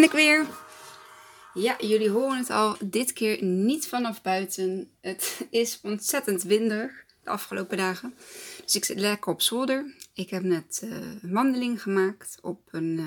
ben 0.00 0.06
ik 0.06 0.14
weer. 0.14 0.46
Ja, 1.54 1.76
jullie 1.80 2.10
horen 2.10 2.38
het 2.38 2.50
al. 2.50 2.76
Dit 2.84 3.12
keer 3.12 3.44
niet 3.44 3.86
vanaf 3.86 4.22
buiten. 4.22 4.90
Het 5.00 5.40
is 5.50 5.78
ontzettend 5.82 6.42
windig 6.42 7.04
de 7.24 7.30
afgelopen 7.30 7.76
dagen. 7.76 8.14
Dus 8.64 8.76
ik 8.76 8.84
zit 8.84 8.98
lekker 8.98 9.32
op 9.32 9.42
zolder. 9.42 9.94
Ik 10.14 10.30
heb 10.30 10.42
net 10.42 10.80
een 10.82 11.32
wandeling 11.32 11.82
gemaakt 11.82 12.38
op 12.42 12.60
een 12.70 12.98
uh, 12.98 13.06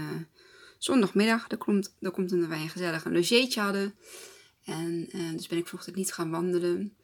zondagmiddag. 0.77 1.45
Er 1.49 1.57
komt, 1.57 1.95
er 1.99 2.11
komt 2.11 2.31
omdat 2.31 2.49
wij 2.49 2.61
een 2.61 2.69
gezellig 2.69 3.05
een 3.05 3.13
logeetje 3.13 3.61
hadden. 3.61 3.95
En 4.65 5.09
uh, 5.15 5.31
dus 5.31 5.47
ben 5.47 5.57
ik 5.57 5.67
vanochtend 5.67 5.95
niet 5.95 6.13
gaan 6.13 6.31
wandelen. 6.31 6.95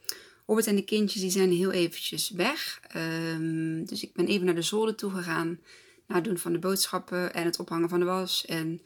Robert 0.45 0.67
en 0.67 0.75
de 0.75 0.83
kindjes 0.83 1.21
die 1.21 1.31
zijn 1.31 1.51
heel 1.51 1.71
eventjes 1.71 2.29
weg. 2.29 2.81
Um, 2.95 3.85
dus 3.85 4.03
ik 4.03 4.13
ben 4.13 4.27
even 4.27 4.45
naar 4.45 4.55
de 4.55 4.61
zolder 4.61 4.95
toe 4.95 5.11
gegaan. 5.11 5.59
Na 6.07 6.15
het 6.15 6.23
doen 6.23 6.37
van 6.37 6.51
de 6.51 6.59
boodschappen 6.59 7.33
en 7.33 7.45
het 7.45 7.59
ophangen 7.59 7.89
van 7.89 7.99
de 7.99 8.05
was. 8.05 8.45
En 8.45 8.81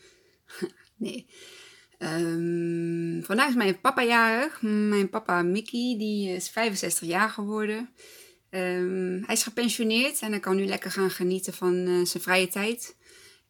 nee. 1.02 1.26
Um, 2.00 3.23
vandaag 3.23 3.50
is 3.50 3.55
mijn 3.55 3.80
papa 3.80 4.04
jarig. 4.04 4.62
Mijn 4.62 5.10
papa 5.10 5.41
Mickey, 5.41 5.96
die 5.98 6.30
is 6.30 6.50
65 6.50 7.08
jaar 7.08 7.30
geworden. 7.30 7.90
Um, 8.50 9.24
hij 9.26 9.36
is 9.36 9.44
gepensioneerd 9.44 10.20
en 10.20 10.32
hij 10.32 10.40
kan 10.40 10.55
nu 10.55 10.66
lekker 10.66 10.91
gaan 10.91 11.10
genieten 11.10 11.54
van 11.54 11.76
uh, 11.76 12.05
zijn 12.05 12.24
vrije 12.24 12.48
tijd. 12.48 12.96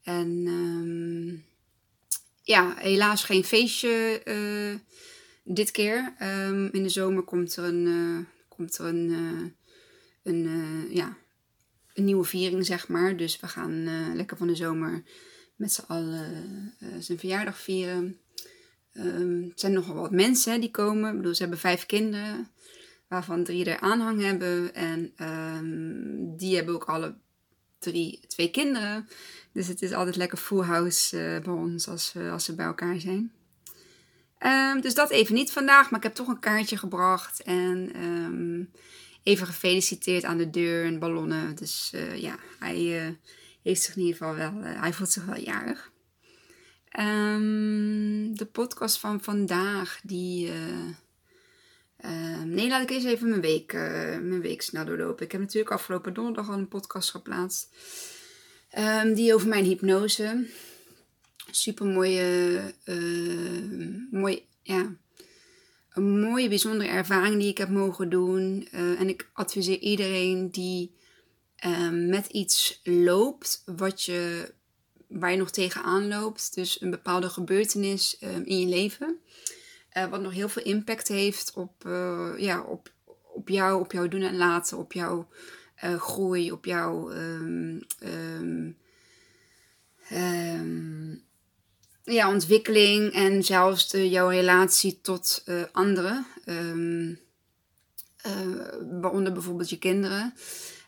En 0.04 0.46
um, 0.48 1.44
ja, 2.44 2.74
helaas 2.78 3.24
geen 3.24 3.44
feestje 3.44 4.22
uh, 4.26 4.76
dit 5.44 5.72
keer. 5.72 6.14
in 6.72 6.84
de 6.84 6.90
zomer 6.90 7.24
komt 7.24 7.56
er 7.56 7.64
een, 7.64 7.86
uh, 7.86 8.20
komt 8.48 8.78
er 8.78 8.86
een, 8.86 9.10
een, 10.24 10.48
ja, 10.90 11.18
een 11.94 12.06
nieuwe 12.06 12.24
viering, 12.24 12.66
zeg 12.66 12.88
maar. 12.88 13.18
Dus 13.18 13.40
we 13.40 13.48
gaan 13.48 14.16
lekker 14.16 14.38
van 14.38 14.48
de 14.48 14.56
zomer 14.56 15.04
met 15.62 15.74
z'n 15.74 15.84
allen 15.88 16.74
zijn 17.00 17.20
verjaardag 17.20 17.60
vieren. 17.60 18.18
Um, 18.94 19.44
het 19.50 19.60
zijn 19.60 19.74
nogal 19.74 19.96
wat 19.96 20.12
mensen 20.12 20.62
die 20.62 20.72
komen. 20.72 21.12
Ik 21.12 21.18
bedoel, 21.18 21.36
ze 21.36 21.42
hebben 21.42 21.60
vijf 21.60 21.86
kinderen, 21.86 22.48
waarvan 23.08 23.44
drie 23.44 23.66
er 23.66 23.80
aanhang 23.80 24.22
hebben. 24.22 24.74
En 24.76 25.14
um, 25.28 26.38
die 26.38 26.56
hebben 26.56 26.76
ook 26.76 26.84
alle 26.84 27.16
drie, 27.80 28.20
twee 28.28 28.52
kinderen. 28.52 29.08
Dus 29.54 29.68
het 29.68 29.82
is 29.82 29.94
altijd 29.94 30.16
lekker 30.16 30.38
full 30.38 30.64
house 30.64 31.18
uh, 31.18 31.44
bij 31.44 31.54
ons 31.54 31.88
als, 31.88 32.14
we, 32.14 32.30
als 32.30 32.46
ze 32.46 32.56
bij 32.56 32.66
elkaar 32.66 33.00
zijn. 33.00 33.32
Um, 34.40 34.82
dus 34.82 34.94
dat 34.94 35.10
even 35.10 35.36
niet 35.36 35.52
vandaag, 35.52 35.90
maar 35.90 36.00
ik 36.00 36.06
heb 36.06 36.16
toch 36.16 36.28
een 36.28 36.40
kaartje 36.40 36.78
gebracht. 36.78 37.44
En 37.44 37.92
even 39.24 39.48
gefeliciteerd 39.48 40.24
aan 40.24 40.38
de 40.38 40.50
deur 40.50 40.86
en 40.86 41.00
ballonnen. 41.00 41.56
Dus 41.56 41.92
uh, 41.96 42.18
ja, 42.18 42.38
hij 42.60 43.18
heeft 43.62 43.82
zich 43.82 43.96
in 43.96 44.02
ieder 44.02 44.18
geval 44.18 44.36
wel, 44.36 44.54
hij 44.64 44.94
voelt 44.94 45.10
zich 45.10 45.26
wel 45.26 45.40
jarig. 45.40 45.92
Um, 47.00 48.38
de 48.38 48.46
podcast 48.46 49.00
van 49.00 49.22
vandaag, 49.22 50.00
die. 50.04 50.48
Uh, 50.48 50.54
uh, 52.06 52.44
nee, 52.44 52.68
laat 52.68 52.82
ik 52.82 52.90
eens 52.90 53.04
even 53.04 53.30
mijn 53.30 53.42
week, 53.42 53.74
uh, 53.74 53.82
mijn 54.18 54.42
week 54.42 54.62
snel 54.62 54.86
doorlopen. 54.86 55.26
Ik 55.26 55.32
heb 55.32 55.42
natuurlijk 55.42 55.72
afgelopen 55.72 56.14
donderdag 56.14 56.50
al 56.50 56.58
een 56.58 56.68
podcast 56.68 57.12
geplaatst. 57.12 57.70
Um, 58.78 59.14
die 59.14 59.34
over 59.34 59.48
mijn 59.48 59.66
hypnose. 59.66 60.48
Super 61.52 61.86
mooie. 61.86 62.74
mooi, 64.12 64.46
ja, 64.62 64.96
een 65.94 66.20
mooie, 66.20 66.50
bijzondere 66.50 66.90
ervaring 66.90 67.40
die 67.40 67.50
ik 67.50 67.58
heb 67.58 67.70
mogen 67.70 68.10
doen. 68.10 68.68
en 68.72 69.10
ik 69.10 69.30
adviseer 69.34 69.80
iedereen 69.80 70.52
die 70.52 70.96
met 71.92 72.28
iets 72.28 72.80
loopt 72.84 73.64
wat 73.66 74.04
je 74.04 74.54
waar 75.12 75.32
je 75.32 75.38
nog 75.38 75.52
tegenaan 75.52 76.08
loopt. 76.08 76.56
Dus 76.56 76.82
een 76.82 76.90
bepaalde 76.90 77.30
gebeurtenis 77.30 78.18
um, 78.24 78.44
in 78.44 78.60
je 78.60 78.68
leven. 78.68 79.20
Uh, 79.98 80.10
wat 80.10 80.22
nog 80.22 80.34
heel 80.34 80.50
veel 80.50 80.64
impact 80.64 81.08
heeft 81.08 81.54
op, 81.54 81.84
uh, 81.88 82.30
ja, 82.38 82.62
op, 82.62 82.92
op 83.34 83.50
jou, 83.50 83.80
op 83.80 83.92
jouw 83.92 84.08
doen 84.08 84.22
en 84.22 84.38
laten, 84.38 84.78
op 84.78 84.94
jouw 84.94 85.28
uh, 85.84 86.02
groei, 86.02 86.52
op 86.52 86.66
jouw 86.66 87.12
um, 87.12 87.82
um, 88.04 88.78
ja, 92.04 92.30
ontwikkeling 92.30 93.14
en 93.14 93.44
zelfs 93.44 93.90
de, 93.90 94.10
jouw 94.10 94.30
relatie 94.30 95.00
tot 95.02 95.44
anderen. 95.72 96.26
waaronder 99.02 99.34
bijvoorbeeld 99.34 99.70
je 99.70 99.78
kinderen. 99.78 100.34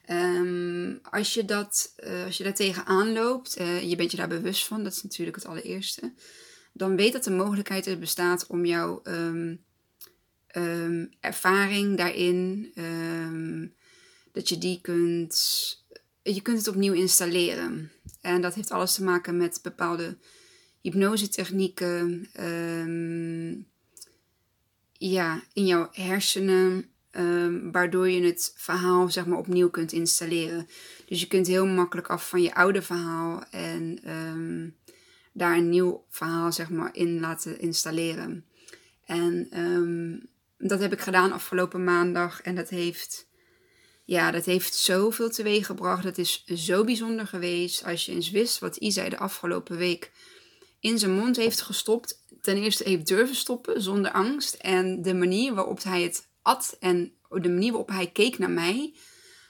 Um, 0.10 1.00
als, 1.04 1.34
je 1.34 1.46
dat, 1.46 1.94
uh, 2.04 2.26
als 2.26 2.38
je 2.38 2.44
daar 2.44 2.54
tegenaan 2.54 3.14
loopt, 3.14 3.60
uh, 3.60 3.82
je 3.82 3.96
bent 3.96 4.12
je 4.12 4.18
daar 4.18 4.28
bewust 4.28 4.68
van, 4.68 4.84
dat 4.84 4.94
is 4.94 5.04
natuurlijk 5.04 5.36
het 5.36 5.46
allereerste, 5.46 6.14
dan 6.74 6.96
weet 6.96 7.14
dat 7.14 7.24
de 7.24 7.32
mogelijkheid 7.32 7.86
er 7.86 8.00
bestaat 8.00 8.48
om 8.48 8.66
jouw 8.66 9.02
um, 9.04 9.64
um, 10.56 11.10
ervaring 11.20 11.98
daarin, 11.98 12.72
dat 14.32 14.50
je 14.50 14.58
die 14.58 14.80
kunt, 14.82 15.36
je 16.22 16.42
kunt 16.42 16.58
het 16.58 16.68
opnieuw 16.68 16.94
installeren. 16.94 17.92
En 18.22 18.42
dat 18.42 18.54
heeft 18.54 18.72
alles 18.72 18.94
te 18.94 19.04
maken 19.04 19.38
met 19.38 19.60
bepaalde 19.62 20.18
hypnosetechnieken, 20.82 22.30
ja, 24.92 25.44
in 25.54 25.66
jouw 25.66 25.90
hersenen. 25.92 26.93
Um, 27.18 27.72
waardoor 27.72 28.10
je 28.10 28.22
het 28.22 28.54
verhaal 28.56 29.10
zeg 29.10 29.26
maar, 29.26 29.38
opnieuw 29.38 29.70
kunt 29.70 29.92
installeren. 29.92 30.68
Dus 31.06 31.20
je 31.20 31.28
kunt 31.28 31.48
heel 31.48 31.66
makkelijk 31.66 32.08
af 32.08 32.30
van 32.30 32.42
je 32.42 32.56
oude 32.56 32.82
verhaal 32.82 33.44
en 33.52 34.00
um, 34.10 34.76
daar 35.34 35.58
een 35.58 35.70
nieuw 35.70 36.06
verhaal 36.10 36.52
zeg 36.52 36.70
maar, 36.70 36.90
in 36.96 37.20
laten 37.20 37.60
installeren. 37.60 38.46
En 39.06 39.60
um, 39.60 40.30
dat 40.58 40.80
heb 40.80 40.94
ik 40.94 41.02
gedaan 41.02 41.32
afgelopen 41.32 41.84
maandag 41.84 42.42
en 42.42 42.56
dat 42.56 42.70
heeft, 42.70 43.28
ja, 44.04 44.32
dat 44.32 44.46
heeft 44.46 44.76
zoveel 44.76 45.30
teweeg 45.30 45.66
gebracht. 45.66 46.04
Dat 46.04 46.18
is 46.18 46.44
zo 46.46 46.84
bijzonder 46.84 47.28
geweest. 47.28 47.86
Als 47.86 48.06
je 48.06 48.12
eens 48.12 48.32
wist 48.32 48.60
wat 48.60 48.78
Isai 48.78 49.10
de 49.10 49.18
afgelopen 49.18 49.78
week 49.78 50.12
in 50.80 51.00
zijn 51.00 51.16
mond 51.16 51.36
heeft 51.36 51.62
gestopt. 51.62 52.22
Ten 52.42 52.58
eerste 52.58 52.90
heeft 52.90 53.08
durven 53.08 53.36
stoppen 53.36 53.82
zonder 53.82 54.12
angst. 54.12 54.54
En 54.54 55.02
de 55.02 55.14
manier 55.14 55.54
waarop 55.54 55.84
hij 55.84 56.02
het 56.02 56.32
at 56.44 56.78
en 56.80 57.14
de 57.30 57.50
manier 57.50 57.72
waarop 57.72 57.90
hij 57.90 58.12
keek 58.12 58.38
naar 58.38 58.52
mij. 58.52 58.94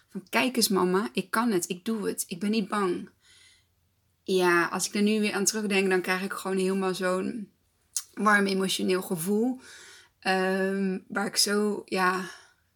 Van 0.10 0.24
kijk 0.30 0.56
eens 0.56 0.68
mama, 0.68 1.10
ik 1.14 1.30
kan 1.32 1.52
het, 1.52 1.70
ik 1.70 1.86
doe 1.86 2.08
het, 2.08 2.24
ik 2.28 2.40
ben 2.40 2.52
niet 2.52 2.68
bang. 2.68 3.10
Ja, 4.24 4.68
als 4.68 4.88
ik 4.88 4.96
er 4.96 5.02
nu 5.02 5.20
weer 5.20 5.34
aan 5.34 5.46
terugdenk, 5.46 5.90
dan 5.90 6.02
krijg 6.02 6.22
ik 6.22 6.34
gewoon 6.34 6.58
helemaal 6.58 6.96
zo'n 6.96 7.52
warm 8.14 8.46
emotioneel 8.46 9.02
gevoel. 9.02 9.60
Um, 10.28 11.06
waar 11.08 11.26
ik 11.26 11.38
zo, 11.38 11.82
ja, 11.86 12.30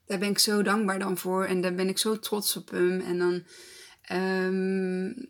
daar 0.05 0.19
ben 0.19 0.29
ik 0.29 0.39
zo 0.39 0.61
dankbaar 0.61 0.99
dan 0.99 1.17
voor. 1.17 1.45
En 1.45 1.61
daar 1.61 1.75
ben 1.75 1.87
ik 1.87 1.97
zo 1.97 2.19
trots 2.19 2.55
op 2.55 2.69
hem. 2.69 2.99
En 2.99 3.17
dan, 3.17 3.43
um, 4.17 5.29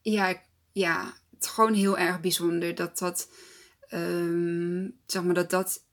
ja, 0.00 0.42
ja, 0.72 1.14
het 1.30 1.44
is 1.44 1.48
gewoon 1.50 1.74
heel 1.74 1.98
erg 1.98 2.20
bijzonder 2.20 2.74
dat 2.74 2.98
dat, 2.98 3.28
um, 3.90 4.98
zeg 5.06 5.22
maar, 5.22 5.34
dat 5.34 5.50
dat 5.50 5.84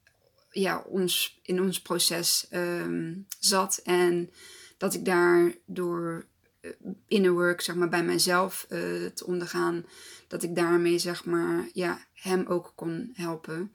ja, 0.52 0.80
ons, 0.88 1.40
in 1.44 1.62
ons 1.62 1.82
proces 1.82 2.48
um, 2.52 3.26
zat. 3.40 3.82
En 3.84 4.30
dat 4.78 4.94
ik 4.94 5.06
daardoor 5.06 6.26
uh, 6.62 6.72
inner 7.08 7.32
work, 7.32 7.62
zeg 7.62 7.76
maar, 7.76 7.90
bij 7.90 8.04
mezelf 8.04 8.66
uh, 8.70 9.06
te 9.06 9.26
ondergaan, 9.26 9.86
dat 10.28 10.44
ik 10.44 10.56
daarmee, 10.56 11.00
zeg 11.00 11.26
maar, 11.26 11.70
ja, 11.74 12.06
hem 12.14 12.46
ook 12.46 12.72
kon 12.76 13.10
helpen. 13.14 13.74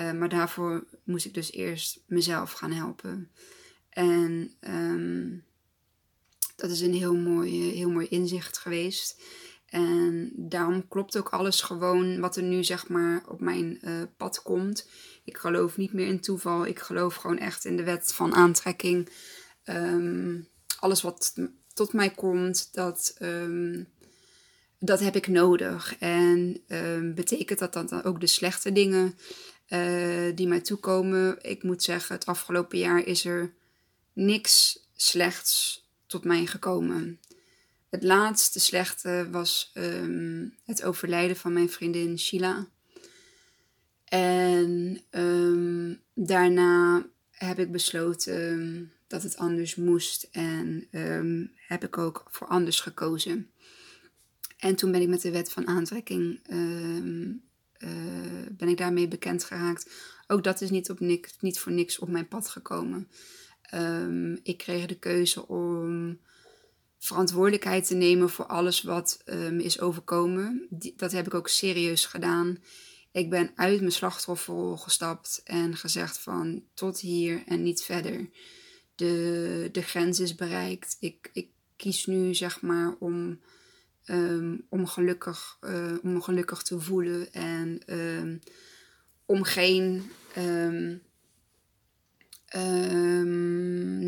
Uh, 0.00 0.12
maar 0.12 0.28
daarvoor 0.28 0.84
moest 1.04 1.26
ik 1.26 1.34
dus 1.34 1.52
eerst 1.52 2.00
mezelf 2.06 2.52
gaan 2.52 2.72
helpen. 2.72 3.30
En 3.88 4.52
um, 4.60 5.44
dat 6.56 6.70
is 6.70 6.80
een 6.80 6.94
heel 6.94 7.16
mooi, 7.16 7.70
heel 7.70 7.90
mooi 7.90 8.06
inzicht 8.06 8.58
geweest. 8.58 9.22
En 9.66 10.32
daarom 10.34 10.88
klopt 10.88 11.18
ook 11.18 11.28
alles 11.28 11.60
gewoon 11.60 12.20
wat 12.20 12.36
er 12.36 12.42
nu 12.42 12.64
zeg 12.64 12.88
maar 12.88 13.24
op 13.28 13.40
mijn 13.40 13.80
pad 14.16 14.42
komt. 14.42 14.88
Ik 15.26 15.36
geloof 15.36 15.76
niet 15.76 15.92
meer 15.92 16.06
in 16.06 16.20
toeval. 16.20 16.66
Ik 16.66 16.78
geloof 16.78 17.14
gewoon 17.14 17.38
echt 17.38 17.64
in 17.64 17.76
de 17.76 17.82
wet 17.82 18.12
van 18.14 18.34
aantrekking. 18.34 19.08
Um, 19.64 20.48
alles 20.78 21.02
wat 21.02 21.34
tot 21.74 21.92
mij 21.92 22.10
komt, 22.10 22.68
dat, 22.72 23.16
um, 23.22 23.88
dat 24.78 25.00
heb 25.00 25.16
ik 25.16 25.26
nodig. 25.26 25.96
En 25.98 26.60
um, 26.68 27.14
betekent 27.14 27.58
dat 27.58 27.72
dan 27.72 28.02
ook 28.02 28.20
de 28.20 28.26
slechte 28.26 28.72
dingen 28.72 29.18
uh, 29.68 30.34
die 30.34 30.48
mij 30.48 30.60
toekomen? 30.60 31.36
Ik 31.42 31.62
moet 31.62 31.82
zeggen, 31.82 32.14
het 32.14 32.26
afgelopen 32.26 32.78
jaar 32.78 33.04
is 33.04 33.24
er 33.24 33.52
niks 34.12 34.86
slechts 34.96 35.84
tot 36.06 36.24
mij 36.24 36.46
gekomen. 36.46 37.20
Het 37.90 38.02
laatste 38.02 38.60
slechte 38.60 39.28
was 39.30 39.72
het 40.64 40.82
overlijden 40.82 41.36
van 41.36 41.52
mijn 41.52 41.70
vriendin 41.70 42.18
Sheila. 42.18 42.66
En 44.06 45.00
um, 45.10 46.00
daarna 46.14 47.06
heb 47.30 47.58
ik 47.58 47.72
besloten 47.72 48.92
dat 49.06 49.22
het 49.22 49.36
anders 49.36 49.74
moest 49.74 50.28
en 50.32 50.86
um, 50.90 51.52
heb 51.54 51.84
ik 51.84 51.98
ook 51.98 52.24
voor 52.30 52.46
anders 52.46 52.80
gekozen. 52.80 53.50
En 54.58 54.76
toen 54.76 54.92
ben 54.92 55.00
ik 55.00 55.08
met 55.08 55.22
de 55.22 55.30
wet 55.30 55.52
van 55.52 55.66
aantrekking 55.66 56.40
ehm, 56.42 57.32
eh, 57.72 57.90
ben 58.50 58.68
ik 58.68 58.76
daarmee 58.76 59.08
bekend 59.08 59.44
geraakt. 59.44 59.90
Ook 60.26 60.44
dat 60.44 60.60
is 60.60 60.70
niet, 60.70 60.90
op 60.90 61.00
niks, 61.00 61.36
niet 61.40 61.58
voor 61.58 61.72
niks 61.72 61.98
op 61.98 62.08
mijn 62.08 62.28
pad 62.28 62.48
gekomen. 62.48 63.08
Ehm, 63.62 64.36
ik 64.42 64.56
kreeg 64.56 64.86
de 64.86 64.98
keuze 64.98 65.48
om 65.48 66.18
verantwoordelijkheid 66.98 67.86
te 67.86 67.94
nemen 67.94 68.30
voor 68.30 68.46
alles 68.46 68.82
wat 68.82 69.22
me 69.26 69.62
is 69.62 69.80
overkomen. 69.80 70.66
dat 70.96 71.12
heb 71.12 71.26
ik 71.26 71.34
ook 71.34 71.48
serieus 71.48 72.06
gedaan. 72.06 72.58
Ik 73.16 73.30
ben 73.30 73.50
uit 73.54 73.80
mijn 73.80 73.92
slachtofferrol 73.92 74.76
gestapt 74.76 75.40
en 75.44 75.76
gezegd 75.76 76.18
van 76.18 76.62
tot 76.74 77.00
hier 77.00 77.42
en 77.46 77.62
niet 77.62 77.82
verder. 77.82 78.28
De, 78.94 79.68
de 79.72 79.82
grens 79.82 80.20
is 80.20 80.34
bereikt. 80.34 80.96
Ik, 81.00 81.30
ik 81.32 81.48
kies 81.76 82.06
nu 82.06 82.34
zeg 82.34 82.60
maar 82.60 82.94
om, 82.98 83.40
um, 84.06 84.66
om, 84.68 84.86
gelukkig, 84.86 85.58
uh, 85.60 85.92
om 86.02 86.12
me 86.12 86.20
gelukkig 86.20 86.62
te 86.62 86.80
voelen 86.80 87.32
en 87.32 87.80
um, 87.86 88.40
om 89.26 89.42
geen 89.42 90.10
um, 90.36 91.02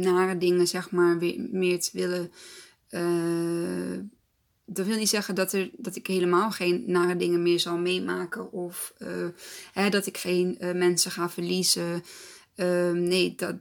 nare 0.01 0.39
dingen 0.39 0.67
zeg 0.67 0.91
maar 0.91 1.19
weer, 1.19 1.47
meer 1.51 1.81
te 1.81 1.91
willen. 1.93 2.33
Uh, 2.91 3.99
dat 4.71 4.87
wil 4.87 4.97
niet 4.97 5.09
zeggen 5.09 5.35
dat, 5.35 5.53
er, 5.53 5.71
dat 5.77 5.97
ik 5.97 6.07
helemaal 6.07 6.51
geen 6.51 6.85
nare 6.87 7.17
dingen 7.17 7.43
meer 7.43 7.61
zal 7.61 7.77
meemaken. 7.77 8.53
Of 8.53 8.95
uh, 8.99 9.29
hè, 9.73 9.91
dat 9.91 10.07
ik 10.07 10.17
geen 10.17 10.57
uh, 10.61 10.73
mensen 10.73 11.11
ga 11.11 11.31
verliezen. 11.31 12.03
Uh, 12.57 12.91
nee, 12.91 13.35
dat, 13.35 13.57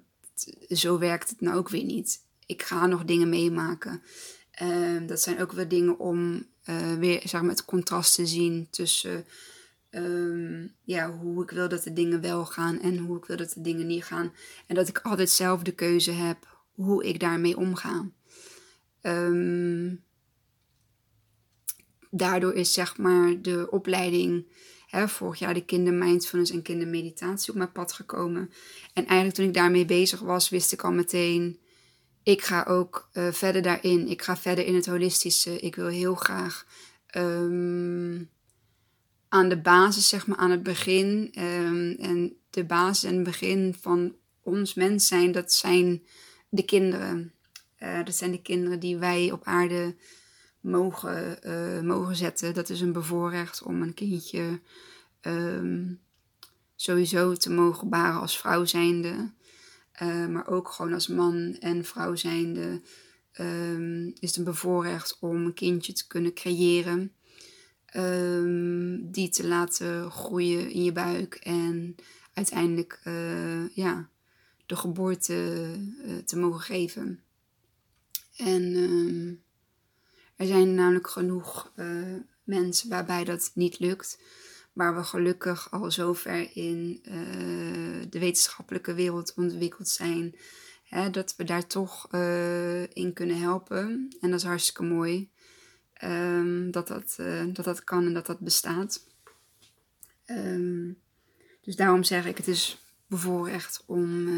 zo 0.70 1.00
werkt 1.00 1.30
het 1.30 1.42
nou 1.42 1.58
ook 1.58 1.70
weer 1.70 1.84
niet. 1.84 2.24
Ik 2.46 2.62
ga 2.62 2.86
nog 2.86 3.06
dingen 3.06 3.30
meemaken. 3.30 4.02
Ehm, 4.52 5.06
dat 5.06 5.22
zijn 5.22 5.42
ook 5.42 5.52
wel 5.52 5.68
dingen 5.68 6.00
om 6.00 6.46
eh, 6.64 6.94
weer 6.94 7.22
zeg 7.24 7.42
maar, 7.42 7.50
het 7.50 7.66
contrast 7.66 8.16
te 8.16 8.26
zien 8.26 8.68
tussen 8.70 9.26
um, 9.92 10.74
ja, 10.84 11.12
hoe 11.12 11.44
ik 11.44 11.50
wil 11.50 11.70
dat 11.70 11.84
de 11.84 11.94
dingen 11.94 12.22
wel 12.22 12.46
gaan 12.46 12.82
en 12.82 12.98
hoe 12.98 13.18
ik 13.18 13.26
wil 13.26 13.38
dat 13.38 13.54
de 13.54 13.62
dingen 13.62 13.88
niet 13.88 14.04
gaan. 14.04 14.34
En 14.68 14.76
dat 14.76 14.88
ik 14.88 15.00
altijd 15.00 15.30
zelf 15.30 15.62
de 15.62 15.72
keuze 15.72 16.12
heb 16.12 16.62
hoe 16.72 17.06
ik 17.06 17.20
daarmee 17.20 17.58
omga. 17.58 18.10
Um, 19.02 20.06
daardoor 22.10 22.54
is 22.54 22.74
zeg 22.74 22.98
maar 22.98 23.42
de 23.42 23.68
opleiding, 23.70 24.46
hè, 24.88 25.08
vorig 25.08 25.40
jaar 25.40 25.54
de 25.54 25.66
kindermindfulness 25.66 26.52
en 26.52 26.62
kindermeditatie 26.62 27.52
op 27.52 27.58
mijn 27.58 27.72
pad 27.72 27.94
gekomen. 27.94 28.52
En 28.94 29.06
eigenlijk 29.06 29.36
toen 29.36 29.48
ik 29.48 29.54
daarmee 29.54 29.86
bezig 29.86 30.20
was, 30.20 30.50
wist 30.50 30.72
ik 30.72 30.84
al 30.84 30.92
meteen, 30.92 31.60
ik 32.28 32.42
ga 32.42 32.64
ook 32.64 33.10
uh, 33.14 33.32
verder 33.32 33.62
daarin. 33.62 34.08
Ik 34.08 34.22
ga 34.22 34.38
verder 34.38 34.66
in 34.66 34.76
het 34.76 34.86
holistische. 34.86 35.60
Ik 35.60 35.76
wil 35.76 35.88
heel 35.88 36.16
graag 36.16 36.66
um, 37.16 38.30
aan 39.30 39.50
de 39.50 39.62
basis, 39.62 40.08
zeg 40.08 40.28
maar, 40.28 40.38
aan 40.38 40.52
het 40.52 40.64
begin. 40.64 41.34
Um, 41.40 41.96
en 42.00 42.38
de 42.50 42.66
basis 42.66 43.10
en 43.10 43.16
het 43.16 43.24
begin 43.24 43.76
van 43.82 44.16
ons 44.42 44.74
mens 44.74 45.08
zijn, 45.08 45.32
dat 45.32 45.54
zijn 45.54 46.04
de 46.50 46.66
kinderen. 46.66 47.34
Uh, 47.80 48.04
dat 48.04 48.16
zijn 48.16 48.32
de 48.32 48.42
kinderen 48.42 48.80
die 48.80 48.98
wij 48.98 49.32
op 49.32 49.44
aarde 49.44 49.96
mogen, 50.68 51.40
uh, 51.46 51.82
mogen 51.82 52.16
zetten. 52.16 52.54
Dat 52.54 52.70
is 52.70 52.82
een 52.82 52.92
bevoorrecht 52.92 53.64
om 53.64 53.82
een 53.82 53.94
kindje 53.94 54.60
um, 55.22 56.00
sowieso 56.76 57.34
te 57.34 57.52
mogen 57.52 57.90
baren 57.90 58.22
als 58.22 58.40
vrouw 58.40 58.66
zijnde. 58.66 59.32
Uh, 60.02 60.28
maar 60.28 60.48
ook 60.48 60.70
gewoon 60.70 60.94
als 60.94 61.08
man 61.08 61.58
en 61.60 61.86
vrouw 61.86 62.16
zijnde 62.16 62.82
um, 63.40 64.08
is 64.20 64.30
het 64.30 64.36
een 64.36 64.44
bevoorrecht 64.44 65.18
om 65.20 65.46
een 65.46 65.54
kindje 65.54 65.94
te 65.94 66.08
kunnen 66.08 66.34
creëren. 66.34 67.12
Um, 67.96 69.12
die 69.12 69.30
te 69.30 69.48
laten 69.48 70.12
groeien 70.12 70.70
in 70.72 70.84
je 70.84 70.92
buik 70.92 71.36
en 71.36 71.96
uiteindelijk 72.34 73.02
uh, 73.08 73.70
ja, 73.70 74.10
de 74.66 74.76
geboorte 74.76 75.72
te 76.26 76.38
mogen 76.38 76.62
geven. 76.62 77.20
En 78.36 79.42
er 80.38 80.48
zijn 80.48 80.74
namelijk 80.74 81.08
genoeg 81.08 81.72
uh, 81.76 82.14
mensen 82.44 82.90
waarbij 82.90 83.24
dat 83.24 83.52
niet 83.54 83.80
lukt. 83.80 84.20
Waar 84.74 84.96
we 84.96 85.04
gelukkig 85.04 85.72
al 85.72 85.92
zover 85.92 86.56
in 86.56 87.00
uh, 87.04 88.06
de 88.10 88.20
wetenschappelijke 88.20 88.94
wereld 88.94 89.34
ontwikkeld 89.36 89.90
zijn. 89.90 90.36
Hè, 90.84 91.10
dat 91.10 91.36
we 91.36 91.44
daar 91.44 91.68
toch 91.68 92.08
uh, 92.12 92.82
in 92.82 93.14
kunnen 93.14 93.40
helpen. 93.40 94.16
En 94.22 94.30
dat 94.30 94.40
is 94.40 94.46
hartstikke 94.46 94.84
mooi. 94.84 95.30
Um, 96.04 96.72
dat, 96.72 96.88
dat, 96.88 97.16
dat 97.54 97.66
dat 97.66 97.84
kan 97.84 98.06
en 98.06 98.14
dat 98.14 98.26
dat 98.26 98.40
bestaat. 98.40 99.04
Um, 100.26 100.98
dus 101.62 101.76
daarom 101.76 102.04
zeg 102.04 102.26
ik, 102.26 102.38
het 102.38 102.48
is 102.48 102.86
bevoorrecht 103.08 103.84
om, 103.86 104.30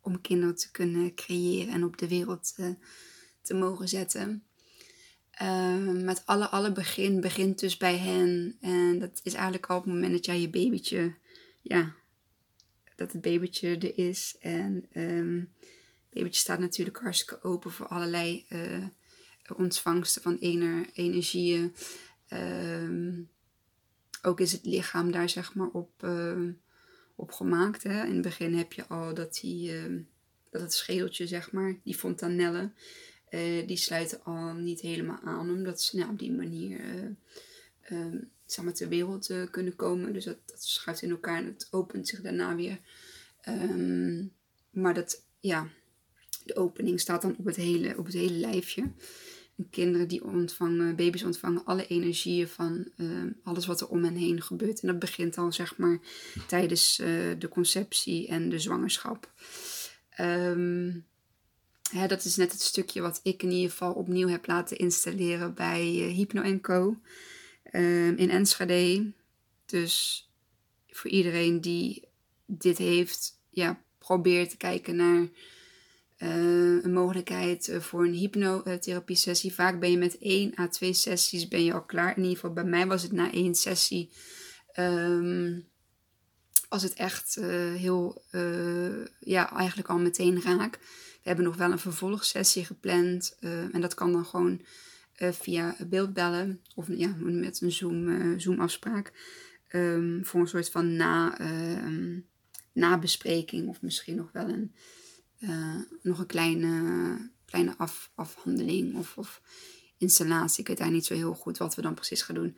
om 0.00 0.20
kinderen 0.20 0.54
te 0.54 0.70
kunnen 0.70 1.14
creëren 1.14 1.72
en 1.72 1.84
op 1.84 1.98
de 1.98 2.08
wereld 2.08 2.54
te 3.42 3.54
mogen 3.54 3.88
zetten. 3.88 4.42
Uh, 5.42 6.02
met 6.04 6.22
alle, 6.24 6.48
alle 6.48 6.72
begin 6.72 7.20
begint 7.20 7.58
dus 7.58 7.76
bij 7.76 7.96
hen. 7.96 8.56
En 8.60 8.98
dat 8.98 9.20
is 9.22 9.32
eigenlijk 9.34 9.66
al 9.66 9.76
op 9.76 9.84
het 9.84 9.92
moment 9.92 10.12
dat 10.12 10.24
jij 10.24 10.40
je 10.40 10.50
babytje, 10.50 11.14
ja, 11.62 11.94
dat 12.96 13.12
het 13.12 13.20
babytje 13.20 13.68
er 13.68 13.98
is. 13.98 14.36
En 14.40 14.86
um, 14.94 15.52
het 16.04 16.10
babytje 16.10 16.40
staat 16.40 16.58
natuurlijk 16.58 16.98
hartstikke 16.98 17.42
open 17.42 17.70
voor 17.70 17.86
allerlei 17.86 18.46
uh, 18.48 18.86
ontvangsten 19.56 20.22
van 20.22 20.36
ener, 20.38 20.86
energieën. 20.92 21.74
Um, 22.32 23.28
ook 24.22 24.40
is 24.40 24.52
het 24.52 24.64
lichaam 24.64 25.10
daar 25.10 25.28
zeg 25.28 25.54
maar 25.54 25.68
op, 25.68 26.02
uh, 26.04 26.48
gemaakt. 27.16 27.82
Hè? 27.82 28.04
In 28.04 28.12
het 28.12 28.22
begin 28.22 28.54
heb 28.54 28.72
je 28.72 28.86
al 28.86 29.14
dat, 29.14 29.38
die, 29.40 29.72
dat 30.50 30.60
het 30.60 30.74
schedeltje, 30.74 31.26
zeg 31.26 31.52
maar, 31.52 31.78
die 31.84 31.94
fontanellen 31.94 32.74
uh, 33.30 33.66
die 33.66 33.76
sluiten 33.76 34.24
al 34.24 34.54
niet 34.54 34.80
helemaal 34.80 35.20
aan, 35.24 35.50
omdat 35.50 35.82
ze 35.82 35.96
nou, 35.96 36.10
op 36.10 36.18
die 36.18 36.32
manier 36.32 36.80
uh, 37.90 38.14
zeg 38.46 38.64
maar, 38.64 38.74
ter 38.74 38.88
wereld 38.88 39.30
eh, 39.30 39.42
kunnen 39.50 39.76
komen. 39.76 40.12
Dus 40.12 40.24
dat, 40.24 40.38
dat 40.46 40.64
schuift 40.64 41.02
in 41.02 41.10
elkaar 41.10 41.36
en 41.36 41.46
het 41.46 41.68
opent 41.70 42.08
zich 42.08 42.20
daarna 42.20 42.54
weer. 42.56 42.78
Um, 43.48 44.32
maar 44.70 44.94
dat, 44.94 45.24
ja, 45.40 45.68
de 46.44 46.56
opening 46.56 47.00
staat 47.00 47.22
dan 47.22 47.36
op 47.38 47.44
het 47.44 47.56
hele, 47.56 47.98
op 47.98 48.04
het 48.04 48.14
hele 48.14 48.38
lijfje. 48.38 48.82
En 49.56 49.70
kinderen 49.70 50.08
die 50.08 50.24
ontvangen, 50.24 50.96
baby's 50.96 51.22
ontvangen 51.22 51.64
alle 51.64 51.86
energieën 51.86 52.48
van 52.48 52.88
ehm, 52.96 53.30
alles 53.42 53.66
wat 53.66 53.80
er 53.80 53.88
om 53.88 54.04
hen 54.04 54.16
heen 54.16 54.42
gebeurt. 54.42 54.80
En 54.80 54.88
dat 54.88 54.98
begint 54.98 55.38
al 55.38 55.52
zeg 55.52 55.76
maar 55.76 55.98
tijdens 56.46 56.96
de 57.38 57.48
conceptie 57.50 58.28
en 58.28 58.48
de 58.48 58.58
zwangerschap. 58.58 59.32
Um, 60.20 61.06
Hè, 61.90 62.06
dat 62.06 62.24
is 62.24 62.36
net 62.36 62.52
het 62.52 62.60
stukje 62.60 63.00
wat 63.00 63.20
ik 63.22 63.42
in 63.42 63.50
ieder 63.50 63.70
geval 63.70 63.92
opnieuw 63.92 64.28
heb 64.28 64.46
laten 64.46 64.76
installeren 64.76 65.54
bij 65.54 65.94
uh, 65.94 66.14
Hypno 66.14 66.58
Co. 66.60 66.96
Um, 67.72 68.16
in 68.16 68.30
Enschede. 68.30 69.12
Dus 69.66 70.28
voor 70.88 71.10
iedereen 71.10 71.60
die 71.60 72.08
dit 72.46 72.78
heeft, 72.78 73.40
ja, 73.50 73.82
probeer 73.98 74.48
te 74.48 74.56
kijken 74.56 74.96
naar 74.96 75.22
uh, 76.18 76.82
een 76.82 76.92
mogelijkheid 76.92 77.68
uh, 77.68 77.80
voor 77.80 78.04
een 78.04 78.12
hypnotherapie 78.12 79.16
sessie. 79.16 79.54
Vaak 79.54 79.80
ben 79.80 79.90
je 79.90 79.98
met 79.98 80.18
één 80.18 80.58
à 80.58 80.68
twee 80.68 80.92
sessies 80.92 81.48
ben 81.48 81.64
je 81.64 81.72
al 81.72 81.84
klaar. 81.84 82.16
In 82.16 82.22
ieder 82.22 82.36
geval 82.36 82.52
bij 82.52 82.64
mij 82.64 82.86
was 82.86 83.02
het 83.02 83.12
na 83.12 83.32
één 83.32 83.54
sessie. 83.54 84.10
Um, 84.78 85.66
als 86.68 86.82
het 86.82 86.94
echt 86.94 87.34
heel, 87.74 88.22
ja, 89.20 89.56
eigenlijk 89.56 89.88
al 89.88 89.98
meteen 89.98 90.42
raak. 90.42 90.78
Hebben 91.28 91.46
nog 91.46 91.56
wel 91.56 91.72
een 91.72 91.78
vervolgsessie 91.78 92.64
gepland. 92.64 93.36
Uh, 93.40 93.74
en 93.74 93.80
dat 93.80 93.94
kan 93.94 94.12
dan 94.12 94.24
gewoon 94.24 94.60
uh, 95.18 95.32
via 95.32 95.76
beeldbellen 95.86 96.60
of 96.74 96.86
ja, 96.88 97.14
met 97.18 97.60
een 97.60 97.72
Zoom, 97.72 98.08
uh, 98.08 98.38
Zoom 98.38 98.60
afspraak. 98.60 99.12
Um, 99.70 100.24
voor 100.24 100.40
een 100.40 100.48
soort 100.48 100.70
van 100.70 100.96
na, 100.96 101.40
um, 101.84 102.26
nabespreking 102.72 103.68
of 103.68 103.82
misschien 103.82 104.16
nog 104.16 104.32
wel 104.32 104.48
een, 104.48 104.74
nog 106.02 106.18
een 106.18 106.26
kleine, 106.26 107.30
kleine 107.44 107.74
af, 107.76 108.10
afhandeling 108.14 108.96
of, 108.96 109.16
of 109.16 109.42
installatie. 109.98 110.60
Ik 110.60 110.68
weet 110.68 110.78
daar 110.78 110.90
niet 110.90 111.06
zo 111.06 111.14
heel 111.14 111.34
goed 111.34 111.58
wat 111.58 111.74
we 111.74 111.82
dan 111.82 111.94
precies 111.94 112.22
gaan 112.22 112.34
doen 112.34 112.56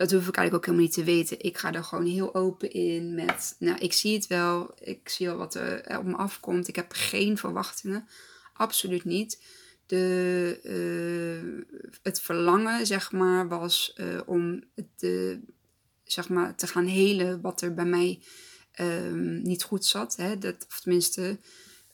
dat 0.00 0.10
hoef 0.10 0.28
ik 0.28 0.36
eigenlijk 0.36 0.54
ook 0.54 0.64
helemaal 0.64 0.86
niet 0.86 0.94
te 0.94 1.04
weten. 1.04 1.40
Ik 1.40 1.58
ga 1.58 1.72
er 1.72 1.84
gewoon 1.84 2.06
heel 2.06 2.34
open 2.34 2.72
in 2.72 3.14
met, 3.14 3.56
nou, 3.58 3.78
ik 3.78 3.92
zie 3.92 4.14
het 4.14 4.26
wel. 4.26 4.74
Ik 4.78 5.08
zie 5.08 5.30
al 5.30 5.36
wat 5.36 5.54
er 5.54 5.98
op 5.98 6.04
me 6.04 6.16
afkomt. 6.16 6.68
Ik 6.68 6.76
heb 6.76 6.92
geen 6.92 7.38
verwachtingen. 7.38 8.08
Absoluut 8.52 9.04
niet. 9.04 9.42
De, 9.86 10.60
uh, 10.64 11.62
het 12.02 12.20
verlangen, 12.20 12.86
zeg 12.86 13.12
maar, 13.12 13.48
was 13.48 13.94
uh, 13.96 14.20
om 14.26 14.64
te, 14.96 15.40
zeg 16.04 16.28
maar, 16.28 16.54
te 16.54 16.66
gaan 16.66 16.86
helen 16.86 17.40
wat 17.40 17.60
er 17.60 17.74
bij 17.74 17.84
mij 17.84 18.20
um, 18.80 19.42
niet 19.42 19.62
goed 19.62 19.84
zat. 19.84 20.16
Hè? 20.16 20.38
Dat, 20.38 20.66
of 20.68 20.80
tenminste, 20.80 21.38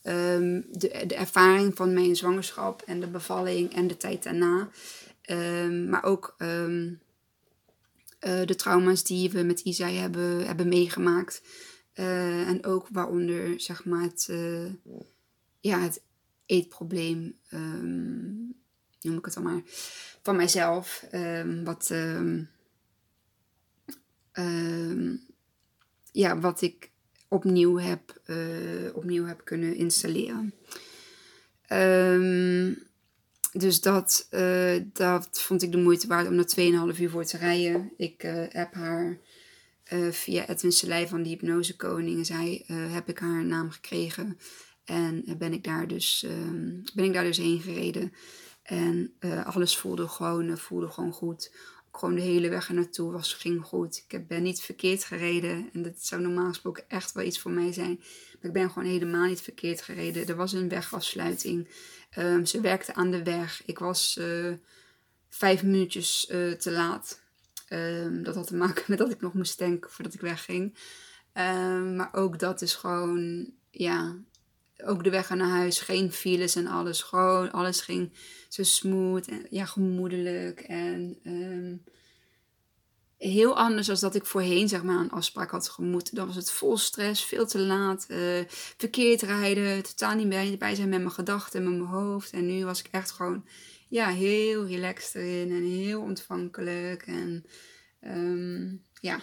um, 0.03 0.67
de, 0.71 1.05
de 1.07 1.15
ervaring 1.15 1.77
van 1.77 1.93
mijn 1.93 2.17
zwangerschap 2.17 2.83
en 2.83 3.01
de 3.01 3.09
bevalling 3.09 3.75
en 3.75 3.87
de 3.87 3.97
tijd 3.97 4.23
daarna. 4.23 4.69
Ehm, 5.23 5.89
maar 5.89 6.05
ook 6.05 6.35
ehm, 6.39 6.89
eh, 6.89 7.06
de 8.27 8.55
trauma's 8.57 9.05
die 9.05 9.31
we 9.31 9.43
met 9.43 9.61
Isai 9.61 9.97
hebben, 9.97 10.47
hebben 10.47 10.69
meegemaakt. 10.69 11.43
Eh, 11.97 12.49
en 12.49 12.65
ook 12.65 12.89
waaronder, 12.93 13.61
zeg 13.61 13.85
maar, 13.85 14.03
het, 14.03 14.29
uh, 14.31 14.73
ja, 15.61 15.81
het 15.81 16.03
eetprobleem, 16.47 17.39
um, 17.53 18.55
noem 19.01 19.19
ik 19.19 19.25
het 19.25 19.35
dan 19.35 19.43
maar, 19.43 19.63
van 20.23 20.37
mijzelf. 20.37 21.05
wat, 21.65 21.95
ja, 26.13 26.39
wat 26.39 26.63
ik 26.63 26.91
opnieuw 27.29 27.79
heb, 27.79 28.21
opnieuw 28.95 29.25
heb 29.25 29.45
kunnen 29.45 29.75
installeren. 29.75 30.55
Dus 33.59 33.81
dat, 33.81 34.29
uh, 34.31 34.83
dat 34.93 35.41
vond 35.41 35.63
ik 35.63 35.73
de 35.73 35.79
moeite 35.79 36.07
waard 36.07 36.29
om 36.29 36.39
er 36.39 36.93
2,5 36.95 37.01
uur 37.01 37.11
voor 37.11 37.25
te 37.25 37.37
rijden. 37.37 37.93
Ik 37.97 38.23
heb 38.49 38.75
haar 38.75 39.19
uh, 39.93 40.11
via 40.11 40.49
Edwin 40.49 40.73
Selei 40.73 41.09
van 41.09 41.23
de 41.23 41.29
Hypnose 41.29 41.77
Koning, 41.77 42.27
zij, 42.27 42.65
heb 42.67 43.09
ik 43.09 43.19
haar 43.19 43.45
naam 43.45 43.71
gekregen. 43.71 44.39
En 44.85 45.25
ben 45.39 45.53
ik 45.53 45.65
daar 45.65 45.89
dus, 45.89 46.25
ehm, 46.29 46.71
ben 46.95 47.05
ik 47.05 47.13
daar 47.13 47.25
dus 47.25 47.37
heen 47.37 47.61
gereden. 47.61 48.13
En 48.63 49.13
alles 49.45 49.77
voelde 49.77 50.09
gewoon, 50.09 50.59
voelde 50.59 50.89
gewoon 50.89 51.13
goed. 51.13 51.53
gewoon 51.93 52.15
de 52.15 52.21
hele 52.21 52.49
weg 52.49 52.69
naartoe 52.69 53.13
was, 53.13 53.35
ging 53.35 53.65
goed. 53.65 54.05
Ik 54.09 54.27
ben 54.27 54.43
niet 54.43 54.61
verkeerd 54.61 55.05
gereden. 55.05 55.69
En 55.73 55.83
dat 55.83 55.95
zou 55.99 56.23
normaal 56.23 56.49
gesproken 56.49 56.85
echt 56.89 57.13
wel 57.13 57.25
iets 57.25 57.39
voor 57.39 57.51
mij 57.51 57.73
zijn. 57.73 57.97
Maar 57.99 58.45
ik 58.45 58.53
ben 58.53 58.71
gewoon 58.71 58.89
helemaal 58.89 59.27
niet 59.29 59.41
verkeerd 59.41 59.83
gereden. 59.83 60.27
Er 60.27 60.37
was 60.37 60.53
een 60.53 60.69
wegafsluiting. 60.69 61.69
Um, 62.19 62.47
ze 62.47 62.61
werkte 62.61 62.95
aan 62.95 63.11
de 63.11 63.23
weg. 63.23 63.63
Ik 63.65 63.79
was 63.79 64.17
uh, 64.21 64.53
vijf 65.29 65.63
minuutjes 65.63 66.29
uh, 66.31 66.53
te 66.53 66.71
laat. 66.71 67.21
Um, 67.69 68.23
dat 68.23 68.35
had 68.35 68.47
te 68.47 68.57
maken 68.57 68.85
met 68.89 68.99
dat 68.99 69.11
ik 69.11 69.21
nog 69.21 69.35
moest 69.35 69.59
denken 69.59 69.91
voordat 69.91 70.15
ik 70.15 70.21
wegging. 70.21 70.79
Um, 71.35 71.97
maar 71.97 72.09
ook 72.13 72.39
dat 72.39 72.63
is 72.63 72.75
gewoon, 72.75 73.51
ja, 73.71 74.17
ook 74.85 75.05
de 75.05 75.11
weg 75.11 75.29
naar 75.29 75.49
huis. 75.49 75.81
Geen 75.81 76.13
files 76.13 76.55
en 76.55 76.67
alles. 76.67 77.03
Gewoon, 77.03 77.53
alles 77.53 77.81
ging 77.81 78.13
zo 78.49 78.63
smooth 78.63 79.29
en 79.29 79.47
ja, 79.51 79.65
gemoedelijk. 79.65 80.61
En 80.61 81.19
heel 83.19 83.57
anders 83.57 83.87
dan 83.87 84.01
dat 84.01 84.15
ik 84.15 84.27
voorheen 84.27 84.69
zeg 84.69 84.83
maar 84.83 84.99
een 84.99 85.11
afspraak 85.11 85.51
had 85.51 85.69
gemoet. 85.69 86.15
Dan 86.15 86.27
was 86.27 86.37
het 86.37 86.51
vol 86.51 86.77
stress, 86.77 87.25
veel 87.25 87.47
te 87.47 87.59
laat, 87.59 88.07
uh, 88.09 88.41
verkeerd 88.77 89.23
rijden, 89.23 89.83
totaal 89.83 90.15
niet 90.15 90.59
bij, 90.59 90.75
zijn 90.75 90.89
met 90.89 90.99
mijn 91.01 91.11
gedachten, 91.11 91.63
met 91.63 91.73
mijn 91.73 91.91
hoofd. 91.91 92.33
En 92.33 92.47
nu 92.47 92.65
was 92.65 92.81
ik 92.81 92.89
echt 92.91 93.11
gewoon 93.11 93.45
ja, 93.89 94.09
heel 94.09 94.67
relaxed 94.67 95.15
erin 95.15 95.51
en 95.51 95.63
heel 95.63 96.01
ontvankelijk. 96.01 97.03
En 97.03 97.45
um, 98.01 98.83
ja, 99.01 99.21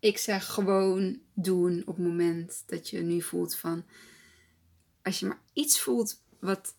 ik 0.00 0.18
zeg 0.18 0.46
gewoon 0.46 1.20
doen 1.34 1.82
op 1.86 1.96
het 1.96 2.06
moment 2.06 2.62
dat 2.66 2.90
je 2.90 3.00
nu 3.00 3.22
voelt 3.22 3.56
van, 3.56 3.84
als 5.02 5.20
je 5.20 5.26
maar 5.26 5.40
iets 5.52 5.80
voelt 5.80 6.22
wat, 6.40 6.74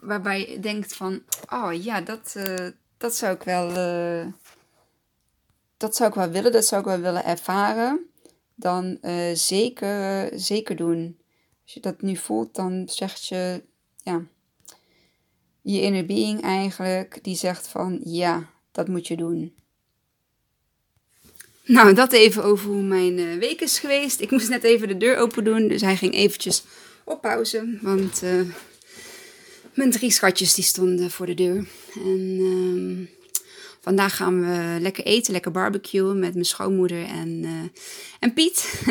waarbij 0.00 0.50
je 0.50 0.60
denkt 0.60 0.94
van, 0.94 1.22
oh 1.48 1.82
ja, 1.82 2.00
dat, 2.00 2.34
uh, 2.36 2.68
dat 2.96 3.14
zou 3.16 3.34
ik 3.34 3.42
wel... 3.42 3.70
Uh, 3.70 4.32
dat 5.76 5.96
zou 5.96 6.08
ik 6.08 6.14
wel 6.14 6.30
willen, 6.30 6.52
dat 6.52 6.66
zou 6.66 6.80
ik 6.80 6.86
wel 6.86 7.00
willen 7.00 7.24
ervaren, 7.24 8.06
dan 8.54 8.98
uh, 9.02 9.34
zeker, 9.34 10.30
zeker 10.34 10.76
doen. 10.76 11.18
Als 11.62 11.74
je 11.74 11.80
dat 11.80 12.02
nu 12.02 12.16
voelt, 12.16 12.54
dan 12.54 12.88
zegt 12.88 13.26
je, 13.26 13.62
ja, 14.02 14.22
je 15.62 15.80
inner 15.80 16.06
being 16.06 16.42
eigenlijk, 16.42 17.18
die 17.22 17.36
zegt 17.36 17.68
van, 17.68 18.00
ja, 18.04 18.50
dat 18.72 18.88
moet 18.88 19.06
je 19.06 19.16
doen. 19.16 19.54
Nou, 21.64 21.94
dat 21.94 22.12
even 22.12 22.44
over 22.44 22.70
hoe 22.70 22.82
mijn 22.82 23.18
uh, 23.18 23.38
week 23.38 23.60
is 23.60 23.78
geweest. 23.78 24.20
Ik 24.20 24.30
moest 24.30 24.48
net 24.48 24.62
even 24.62 24.88
de 24.88 24.96
deur 24.96 25.16
open 25.16 25.44
doen, 25.44 25.68
dus 25.68 25.80
hij 25.80 25.96
ging 25.96 26.14
eventjes 26.14 26.64
op 27.04 27.20
pauze, 27.20 27.78
want 27.82 28.22
uh, 28.22 28.40
mijn 29.74 29.90
drie 29.90 30.10
schatjes 30.10 30.54
die 30.54 30.64
stonden 30.64 31.10
voor 31.10 31.26
de 31.26 31.34
deur. 31.34 31.68
En... 31.94 33.08
Vandaag 33.86 34.16
gaan 34.16 34.40
we 34.40 34.80
lekker 34.80 35.04
eten, 35.04 35.32
lekker 35.32 35.50
barbecuen 35.50 36.18
met 36.18 36.32
mijn 36.32 36.44
schoonmoeder 36.44 37.04
en, 37.04 37.28
uh, 37.28 37.50
en 38.20 38.32
Piet. 38.32 38.82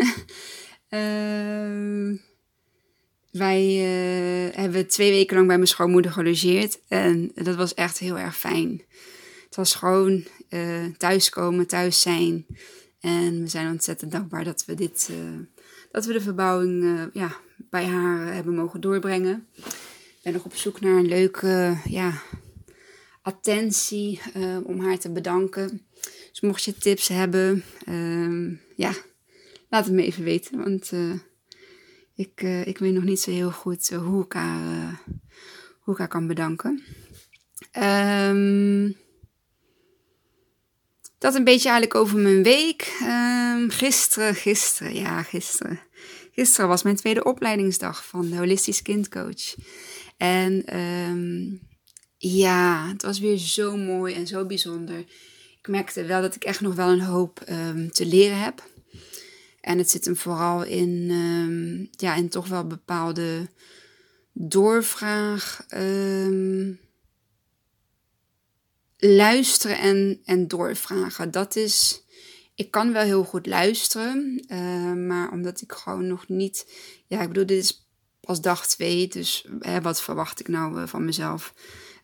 uh, 0.89 2.19
wij 3.43 3.63
uh, 3.65 4.55
hebben 4.55 4.87
twee 4.87 5.11
weken 5.11 5.35
lang 5.35 5.47
bij 5.47 5.55
mijn 5.55 5.67
schoonmoeder 5.67 6.11
gelogeerd 6.11 6.79
en 6.87 7.31
dat 7.33 7.55
was 7.55 7.73
echt 7.73 7.97
heel 7.97 8.17
erg 8.17 8.37
fijn. 8.37 8.81
Het 9.45 9.55
was 9.55 9.75
gewoon 9.75 10.23
thuiskomen, 10.97 11.67
thuis 11.67 12.01
zijn. 12.01 12.45
En 12.99 13.41
we 13.41 13.47
zijn 13.47 13.71
ontzettend 13.71 14.11
dankbaar 14.11 14.43
dat 14.43 14.65
we, 14.65 14.73
dit, 14.73 15.09
dat 15.91 16.05
we 16.05 16.13
de 16.13 16.21
verbouwing 16.21 17.09
ja, 17.13 17.35
bij 17.69 17.85
haar 17.85 18.33
hebben 18.33 18.55
mogen 18.55 18.81
doorbrengen. 18.81 19.47
Ik 19.55 20.19
ben 20.23 20.33
nog 20.33 20.45
op 20.45 20.55
zoek 20.55 20.79
naar 20.81 20.97
een 20.97 21.07
leuke 21.07 21.77
ja, 21.85 22.21
attentie 23.25 24.22
uh, 24.38 24.58
om 24.63 24.79
haar 24.79 24.98
te 24.98 25.12
bedanken. 25.12 25.86
Dus 26.29 26.41
mocht 26.41 26.63
je 26.63 26.77
tips 26.77 27.08
hebben, 27.08 27.63
uh, 27.89 28.58
ja, 28.75 28.94
laat 29.70 29.86
het 29.86 29.94
me 29.94 30.03
even 30.03 30.24
weten. 30.24 30.58
Want 30.58 30.91
uh, 30.91 31.13
ik, 32.15 32.41
uh, 32.41 32.67
ik 32.67 32.77
weet 32.77 32.94
nog 32.94 33.03
niet 33.03 33.20
zo 33.20 33.32
heel 33.32 33.51
goed 33.51 33.89
hoe, 33.89 34.24
ik 34.24 34.34
haar, 34.34 35.01
hoe 35.79 35.94
ik 35.94 36.00
haar 36.00 36.08
kan 36.08 36.27
bedanken. 36.27 36.84
Um, 37.79 38.96
dat 41.17 41.36
een 41.36 41.44
beetje 41.44 41.70
eigenlijk 41.70 41.96
over 41.96 42.17
mijn 42.17 42.44
week. 42.44 42.98
Um, 43.01 43.70
gisteren, 43.70 44.36
gisteren, 44.36 44.96
ja, 44.96 45.24
gisteren. 45.24 45.79
Gisteren 46.32 46.67
was 46.67 46.84
mijn 46.84 46.96
tweede 46.96 47.24
opleidingsdag 47.24 48.05
van 48.05 48.29
de 48.29 48.36
Holistisch 48.36 48.82
Kindcoach. 48.82 49.55
En 50.17 50.63
ja, 52.27 52.88
het 52.88 53.01
was 53.01 53.20
weer 53.20 53.38
zo 53.38 53.77
mooi 53.77 54.13
en 54.13 54.27
zo 54.27 54.46
bijzonder. 54.46 55.00
Ik 55.60 55.67
merkte 55.67 56.05
wel 56.05 56.22
dat 56.22 56.36
ik 56.36 56.44
echt 56.44 56.62
nog 56.62 56.75
wel 56.75 56.89
een 56.89 57.01
hoop 57.01 57.41
um, 57.50 57.91
te 57.91 58.05
leren 58.05 58.39
heb. 58.39 58.63
En 59.62 59.77
het 59.77 59.89
zit 59.89 60.05
hem 60.05 60.15
vooral 60.15 60.63
in, 60.63 61.10
um, 61.12 61.89
ja, 61.91 62.15
in 62.15 62.29
toch 62.29 62.48
wel 62.48 62.67
bepaalde 62.67 63.50
doorvraag. 64.34 65.65
Um, 65.74 66.79
luisteren 68.98 69.79
en, 69.79 70.22
en 70.25 70.48
doorvragen. 70.48 71.32
Dat 71.32 71.55
is. 71.55 72.03
Ik 72.55 72.72
kan 72.72 72.94
wel 72.94 73.03
heel 73.03 73.24
goed 73.24 73.46
luisteren, 73.46 74.46
maar 75.08 75.32
omdat 75.32 75.62
ik 75.62 75.72
gewoon 75.72 76.08
nog 76.08 76.27
niet. 76.27 76.72
Ja, 77.08 77.22
ik 77.22 77.27
bedoel, 77.27 77.46
dit 77.46 77.63
is 77.63 77.88
pas 78.20 78.41
dag 78.41 78.67
twee, 78.67 79.08
dus 79.08 79.48
hè, 79.60 79.82
wat 79.82 80.01
verwacht 80.01 80.39
ik 80.39 80.48
nou 80.48 80.82
uh, 80.82 80.88
van 80.88 81.05
mezelf? 81.05 81.53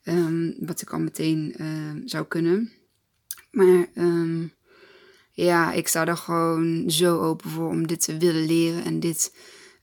Um, 0.03 0.55
wat 0.59 0.81
ik 0.81 0.93
al 0.93 0.99
meteen 0.99 1.55
uh, 1.57 2.01
zou 2.05 2.25
kunnen. 2.25 2.71
Maar 3.51 3.87
um, 3.95 4.53
ja, 5.31 5.73
ik 5.73 5.87
sta 5.87 6.07
er 6.07 6.17
gewoon 6.17 6.89
zo 6.89 7.19
open 7.19 7.49
voor 7.49 7.69
om 7.69 7.87
dit 7.87 8.01
te 8.01 8.17
willen 8.17 8.45
leren 8.45 8.83
en 8.83 8.99
dit 8.99 9.35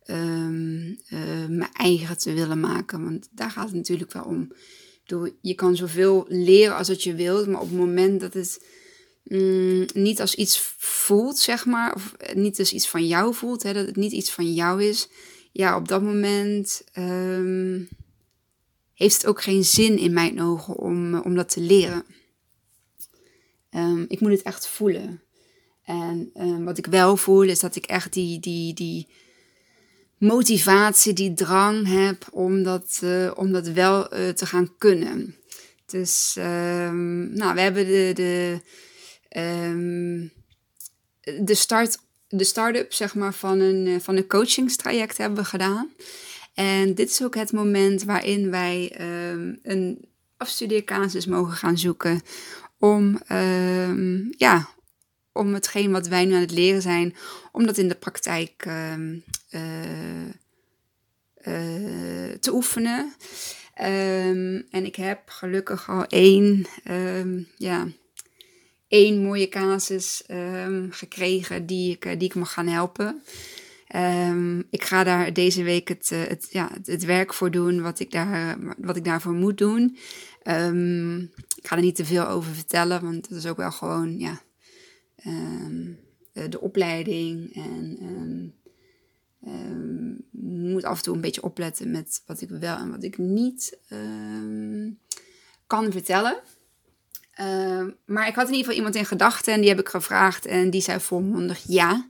um, 0.07 0.99
mijn 1.49 1.73
eigen 1.73 2.19
te 2.19 2.33
willen 2.33 2.61
maken. 2.61 3.05
Want 3.05 3.29
daar 3.31 3.51
gaat 3.51 3.67
het 3.67 3.75
natuurlijk 3.75 4.13
wel 4.13 4.25
om. 4.25 4.53
Bedoel, 5.07 5.29
je 5.41 5.55
kan 5.55 5.77
zoveel 5.77 6.25
leren 6.29 6.77
als 6.77 6.87
dat 6.87 7.03
je 7.03 7.15
wilt, 7.15 7.47
maar 7.47 7.61
op 7.61 7.69
het 7.69 7.79
moment 7.79 8.21
dat 8.21 8.35
het 8.35 8.65
mm, 9.25 9.87
niet 9.95 10.21
als 10.21 10.35
iets 10.35 10.75
voelt, 10.79 11.39
zeg 11.39 11.67
maar, 11.67 11.95
of 11.95 12.15
niet 12.35 12.59
als 12.59 12.73
iets 12.73 12.89
van 12.89 13.07
jou 13.07 13.35
voelt, 13.35 13.63
hè, 13.63 13.73
dat 13.73 13.87
het 13.87 13.97
niet 13.97 14.13
iets 14.13 14.33
van 14.33 14.53
jou 14.53 14.83
is, 14.83 15.09
ja, 15.53 15.77
op 15.77 15.89
dat 15.89 16.03
moment. 16.03 16.85
Heeft 18.99 19.15
het 19.15 19.27
ook 19.27 19.43
geen 19.43 19.65
zin 19.65 19.99
in 19.99 20.13
mijn 20.13 20.43
ogen 20.43 20.75
om, 20.75 21.15
eh, 21.15 21.25
om 21.25 21.35
dat 21.35 21.49
te 21.49 21.61
leren. 21.61 22.05
Um, 23.71 24.05
ik 24.09 24.21
moet 24.21 24.31
het 24.31 24.43
echt 24.43 24.67
voelen. 24.67 25.23
En 25.85 26.31
um, 26.35 26.65
wat 26.65 26.79
ik 26.79 26.87
wel 26.87 27.17
voel 27.17 27.43
is 27.43 27.61
dat 27.61 27.77
ik 27.77 27.87
echt 27.87 28.13
die, 28.13 28.41
die, 28.41 28.75
die 28.75 29.09
motivatie, 30.19 31.13
die 31.13 31.35
drang 31.35 31.87
heb 31.87 32.27
om 32.31 32.63
dat, 32.63 33.01
uh, 33.05 33.31
om 33.35 33.53
dat 33.53 33.67
wel 33.67 34.15
uh, 34.15 34.29
te 34.29 34.47
gaan 34.47 34.77
kunnen. 34.79 35.37
Dus 35.87 36.35
um, 36.39 37.33
nou, 37.33 37.55
we 37.55 37.61
hebben 37.61 37.87
de, 37.87 38.11
de, 38.15 38.61
de, 41.45 41.55
start, 41.55 41.99
de 42.29 42.45
start-up 42.45 42.93
zeg 42.93 43.15
maar, 43.15 43.35
van, 43.35 43.61
een, 43.61 44.01
van 44.01 44.17
een 44.17 44.27
coachingstraject 44.27 45.17
hebben 45.17 45.39
we 45.39 45.45
gedaan. 45.45 45.91
En 46.59 46.95
dit 46.95 47.11
is 47.11 47.23
ook 47.23 47.35
het 47.35 47.53
moment 47.53 48.03
waarin 48.03 48.51
wij 48.51 49.01
um, 49.31 49.59
een 49.63 50.09
afstudeercasus 50.37 51.27
mogen 51.27 51.53
gaan 51.53 51.79
zoeken 51.79 52.21
om, 52.79 53.21
um, 53.33 54.35
ja, 54.37 54.69
om 55.33 55.55
hetgeen 55.55 55.91
wat 55.91 56.07
wij 56.07 56.25
nu 56.25 56.35
aan 56.35 56.41
het 56.41 56.51
leren 56.51 56.83
zijn, 56.83 57.15
om 57.53 57.67
dat 57.67 57.79
in 57.79 57.89
de 57.89 57.95
praktijk 57.95 58.65
um, 58.67 59.25
uh, 59.51 59.61
uh, 61.45 62.33
te 62.41 62.53
oefenen. 62.53 63.15
Ehm, 63.75 64.63
en 64.71 64.85
ik 64.85 64.97
heb 64.97 65.29
gelukkig 65.29 65.89
al 65.89 66.05
één, 66.07 66.67
ehm, 66.85 67.43
ja, 67.57 67.87
één 68.89 69.23
mooie 69.23 69.49
casus 69.49 70.23
ehm, 70.27 70.91
gekregen 70.91 71.67
die 71.67 71.93
ik, 71.93 72.03
die 72.03 72.29
ik 72.29 72.35
mag 72.35 72.53
gaan 72.53 72.69
helpen. 72.69 73.23
Ik 74.71 74.83
ga 74.83 75.05
daar 75.05 75.33
deze 75.33 75.63
week 75.63 75.89
het, 75.89 76.11
eh, 76.13 76.27
het, 76.27 76.49
ja, 76.51 76.71
het, 76.85 77.05
werk 77.05 77.35
voor 77.35 77.51
doen 77.51 77.83
wat 77.83 78.01
ik, 78.01 78.11
daar, 78.11 78.59
wat 78.79 78.97
ik 78.97 79.05
daarvoor 79.05 79.33
moet 79.33 79.59
doen. 79.59 79.97
ik 81.57 81.67
ga 81.67 81.77
er 81.77 81.83
niet 81.83 81.97
te 81.97 82.05
veel 82.05 82.29
over 82.29 82.55
vertellen, 82.55 83.03
want 83.03 83.29
dat 83.29 83.39
is 83.39 83.47
ook 83.47 83.57
wel 83.57 83.73
gewoon 83.73 84.19
ja, 84.19 84.41
de 86.33 86.61
opleiding 86.61 87.55
en 87.55 88.55
moet 90.69 90.85
af 90.85 90.97
en 90.97 91.03
toe 91.03 91.15
een 91.15 91.21
beetje 91.21 91.43
opletten 91.43 91.91
met 91.91 92.23
wat 92.27 92.41
ik 92.41 92.49
wel 92.49 92.77
en 92.77 92.91
wat 92.91 93.03
ik 93.03 93.19
niet 93.19 93.79
ehm, 93.89 94.91
kan 95.67 95.93
vertellen. 95.93 96.41
Ehm, 97.35 97.91
maar 98.05 98.29
ik 98.29 98.35
had 98.35 98.49
in 98.49 98.55
ieder 98.55 98.59
geval 98.59 98.77
iemand 98.77 98.95
in 98.95 99.05
gedachten 99.05 99.53
en 99.53 99.61
die 99.61 99.69
heb 99.69 99.79
ik 99.79 99.89
gevraagd 99.89 100.47
en 100.47 100.71
die 100.71 100.81
zei 100.81 101.01
volmondig 101.01 101.65
ja. 101.67 102.09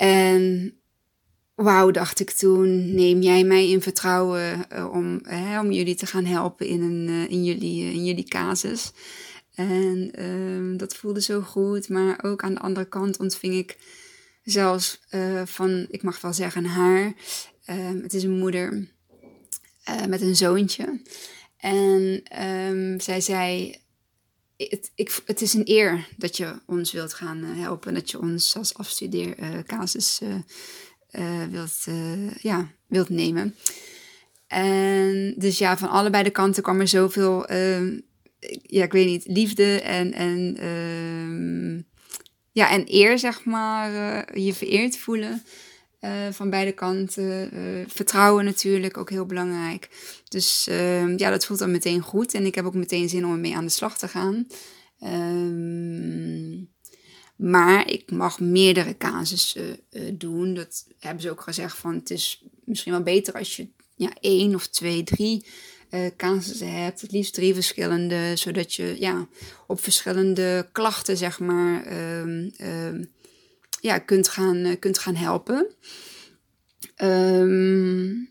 En 0.00 0.74
wauw, 1.54 1.90
dacht 1.90 2.20
ik 2.20 2.30
toen, 2.30 2.94
neem 2.94 3.20
jij 3.20 3.44
mij 3.44 3.68
in 3.68 3.82
vertrouwen 3.82 4.66
uh, 4.72 4.92
om, 4.92 5.20
om 5.60 5.72
jullie 5.72 5.94
te 5.94 6.06
gaan 6.06 6.24
helpen 6.24 6.66
in, 6.66 6.82
een, 6.82 7.08
uh, 7.08 7.30
in, 7.30 7.44
jullie, 7.44 7.84
uh, 7.84 7.94
in 7.94 8.04
jullie 8.04 8.24
casus. 8.24 8.92
En 9.54 10.12
dat 10.76 10.96
voelde 10.96 11.22
zo 11.22 11.40
goed, 11.40 11.88
maar 11.88 12.24
ook 12.24 12.42
aan 12.42 12.54
de 12.54 12.60
andere 12.60 12.88
kant 12.88 13.18
ontving 13.18 13.54
ik 13.54 13.78
zelfs 14.42 15.00
van, 15.44 15.86
ik 15.90 16.02
mag 16.02 16.20
wel 16.20 16.32
zeggen, 16.32 16.64
haar. 16.64 17.04
Uh, 17.06 18.02
het 18.02 18.14
is 18.14 18.22
een 18.22 18.38
moeder 18.38 18.88
met 20.08 20.20
een 20.20 20.36
zoontje. 20.36 21.00
En 21.56 22.22
um, 22.72 23.00
zij 23.00 23.20
zei, 23.20 23.76
het, 24.68 24.92
het 25.24 25.40
is 25.40 25.54
een 25.54 25.68
eer 25.68 26.08
dat 26.16 26.36
je 26.36 26.52
ons 26.66 26.92
wilt 26.92 27.14
gaan 27.14 27.44
helpen. 27.44 27.94
Dat 27.94 28.10
je 28.10 28.20
ons 28.20 28.56
als 28.56 28.74
afstudeercasus 28.74 30.20
wilt, 31.50 31.86
ja, 32.40 32.70
wilt 32.86 33.08
nemen. 33.08 33.54
En 34.50 35.34
dus 35.36 35.58
ja, 35.58 35.78
van 35.78 35.88
allebei 35.88 36.22
de 36.22 36.30
kanten 36.30 36.62
kwam 36.62 36.80
er 36.80 36.88
zoveel, 36.88 37.46
ehm, 37.46 37.98
ja, 38.62 38.84
ik 38.84 38.92
weet 38.92 39.06
niet, 39.06 39.26
liefde 39.26 39.80
en, 39.80 40.12
en 40.12 40.56
ehm, 40.56 41.82
ja, 42.52 42.70
en 42.70 42.84
eer, 42.86 43.18
zeg 43.18 43.44
maar, 43.44 43.92
uh, 43.92 44.44
je 44.44 44.54
vereerd 44.54 44.96
voelen 44.96 45.42
uh, 46.00 46.10
van 46.30 46.50
beide 46.50 46.72
kanten. 46.72 47.54
Uh, 47.54 47.84
vertrouwen 47.88 48.44
natuurlijk, 48.44 48.96
ook 48.96 49.10
heel 49.10 49.26
belangrijk. 49.26 49.88
Dus 50.28 50.66
ehm, 50.66 51.14
ja, 51.16 51.30
dat 51.30 51.46
voelt 51.46 51.58
dan 51.58 51.70
meteen 51.70 52.00
goed. 52.00 52.34
En 52.34 52.46
ik 52.46 52.54
heb 52.54 52.64
ook 52.64 52.74
meteen 52.74 53.08
zin 53.08 53.24
om 53.26 53.32
ermee 53.32 53.56
aan 53.56 53.64
de 53.64 53.70
slag 53.70 53.98
te 53.98 54.08
gaan. 54.08 54.46
Um, 55.02 56.68
maar 57.36 57.90
ik 57.90 58.10
mag 58.10 58.40
meerdere 58.40 58.96
casussen 58.96 59.80
doen. 60.12 60.54
Dat 60.54 60.86
hebben 60.98 61.22
ze 61.22 61.30
ook 61.30 61.40
gezegd 61.40 61.76
van 61.76 61.94
het 61.94 62.10
is 62.10 62.44
misschien 62.64 62.92
wel 62.92 63.02
beter 63.02 63.34
als 63.34 63.56
je 63.56 63.68
ja, 63.94 64.10
één 64.20 64.54
of 64.54 64.66
twee, 64.66 65.02
drie 65.02 65.46
casussen 66.16 66.82
hebt. 66.82 67.00
Het 67.00 67.12
liefst 67.12 67.34
drie 67.34 67.54
verschillende, 67.54 68.32
zodat 68.36 68.74
je 68.74 68.96
ja, 68.98 69.28
op 69.66 69.82
verschillende 69.82 70.68
klachten, 70.72 71.16
zeg 71.16 71.38
maar, 71.38 71.92
um, 72.20 72.52
ja, 73.80 73.98
kunt, 73.98 74.28
gaan, 74.28 74.56
uh, 74.56 74.78
kunt 74.78 74.98
gaan 74.98 75.14
helpen. 75.14 75.66
Um, 77.02 78.28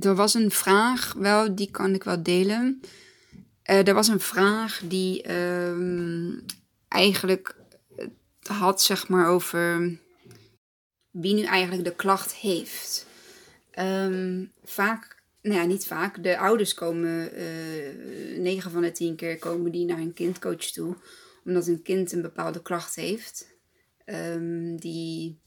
er 0.00 0.14
was 0.14 0.34
een 0.34 0.50
vraag, 0.50 1.12
wel, 1.12 1.54
die 1.54 1.70
kan 1.70 1.94
ik 1.94 2.04
wel 2.04 2.22
delen. 2.22 2.80
Uh, 3.70 3.88
er 3.88 3.94
was 3.94 4.08
een 4.08 4.20
vraag 4.20 4.80
die 4.84 5.22
eigenlijk 6.88 7.56
had, 8.42 8.82
zeg 8.82 9.08
maar, 9.08 9.28
over 9.28 9.98
wie 11.10 11.34
nu 11.34 11.42
eigenlijk 11.42 11.84
de 11.84 11.94
klacht 11.94 12.34
heeft. 12.34 13.06
vaak 14.64 15.16
nou 15.46 15.60
ja, 15.60 15.66
niet 15.66 15.86
vaak. 15.86 16.22
De 16.22 16.38
ouders 16.38 16.74
komen, 16.74 17.40
uh, 17.40 18.38
9 18.38 18.70
van 18.70 18.82
de 18.82 18.92
10 18.92 19.16
keer 19.16 19.38
komen 19.38 19.72
die 19.72 19.84
naar 19.84 19.98
een 19.98 20.14
kindcoach 20.14 20.56
toe. 20.56 20.96
Omdat 21.44 21.66
een 21.66 21.82
kind 21.82 22.12
een 22.12 22.22
bepaalde 22.22 22.62
klacht 22.62 22.94
heeft. 22.94 23.55
Um, 24.06 24.80
die, 24.80 25.38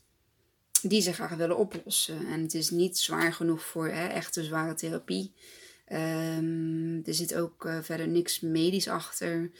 die 0.81 1.01
ze 1.01 1.13
graag 1.13 1.35
willen 1.35 1.57
oplossen. 1.57 2.27
En 2.27 2.41
het 2.41 2.53
is 2.53 2.69
niet 2.69 2.97
zwaar 2.97 3.33
genoeg 3.33 3.63
voor 3.63 3.87
hè, 3.87 4.07
echte 4.07 4.43
zware 4.43 4.73
therapie. 4.73 5.33
Um, 5.91 7.01
er 7.05 7.13
zit 7.13 7.35
ook 7.35 7.65
uh, 7.65 7.77
verder 7.81 8.07
niks 8.07 8.39
medisch 8.39 8.87
achter. 8.87 9.51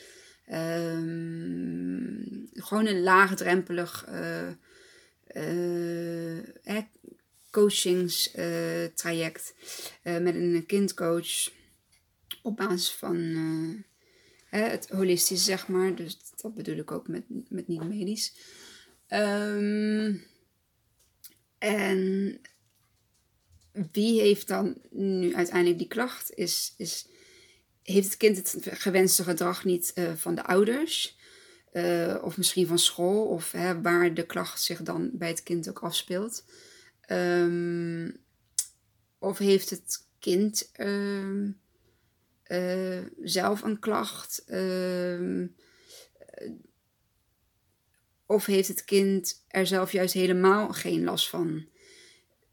Um, 0.52 2.50
gewoon 2.54 2.86
een 2.86 3.02
laagdrempelig 3.02 4.06
uh, 4.10 4.48
uh, 5.36 6.38
coachingstraject 7.52 9.54
uh, 10.04 10.18
met 10.18 10.36
een 10.36 10.64
kindcoach 10.68 11.52
op 12.42 12.58
basis 12.58 12.92
van 12.92 13.18
het 14.50 14.90
holistische, 14.90 15.46
zeg 15.46 15.68
maar. 15.68 15.96
Dus 15.96 16.18
dat 16.42 16.56
bedoel 16.56 16.78
ik 16.78 16.92
ook 16.92 17.08
met, 17.08 17.24
met 17.50 17.68
niet 17.68 17.84
medisch. 17.84 18.34
Um, 19.14 20.24
en 21.58 22.42
wie 23.92 24.22
heeft 24.22 24.48
dan 24.48 24.78
nu 24.90 25.36
uiteindelijk 25.36 25.78
die 25.78 25.88
klacht? 25.88 26.34
Is, 26.34 26.74
is, 26.78 27.08
heeft 27.84 28.06
het 28.06 28.18
kind 28.18 28.38
het 28.38 28.58
gewenste 28.62 29.24
gedrag 29.24 29.66
niet 29.66 29.92
uh, 29.96 30.14
van 30.14 30.36
de 30.36 30.44
ouders? 30.44 31.18
Uh, 31.74 32.18
of 32.22 32.38
misschien 32.38 32.68
van 32.68 32.80
school, 32.80 33.26
of 33.26 33.52
hè, 33.52 33.82
waar 33.82 34.14
de 34.14 34.26
klacht 34.26 34.62
zich 34.62 34.82
dan 34.82 35.10
bij 35.14 35.28
het 35.28 35.44
kind 35.44 35.70
ook 35.70 35.80
afspeelt. 35.80 36.46
Um, 37.12 38.18
of 39.18 39.38
heeft 39.38 39.70
het 39.70 40.08
kind 40.20 40.72
uh, 40.78 41.48
uh, 42.48 43.06
zelf 43.22 43.62
een 43.62 43.80
klacht? 43.80 44.44
Of 48.30 48.46
heeft 48.46 48.68
het 48.68 48.86
kind 48.86 49.44
er 49.48 49.68
zelf 49.68 49.92
juist 49.92 50.14
helemaal 50.14 50.74
geen 50.74 51.04
last 51.04 51.30
van? 51.30 51.66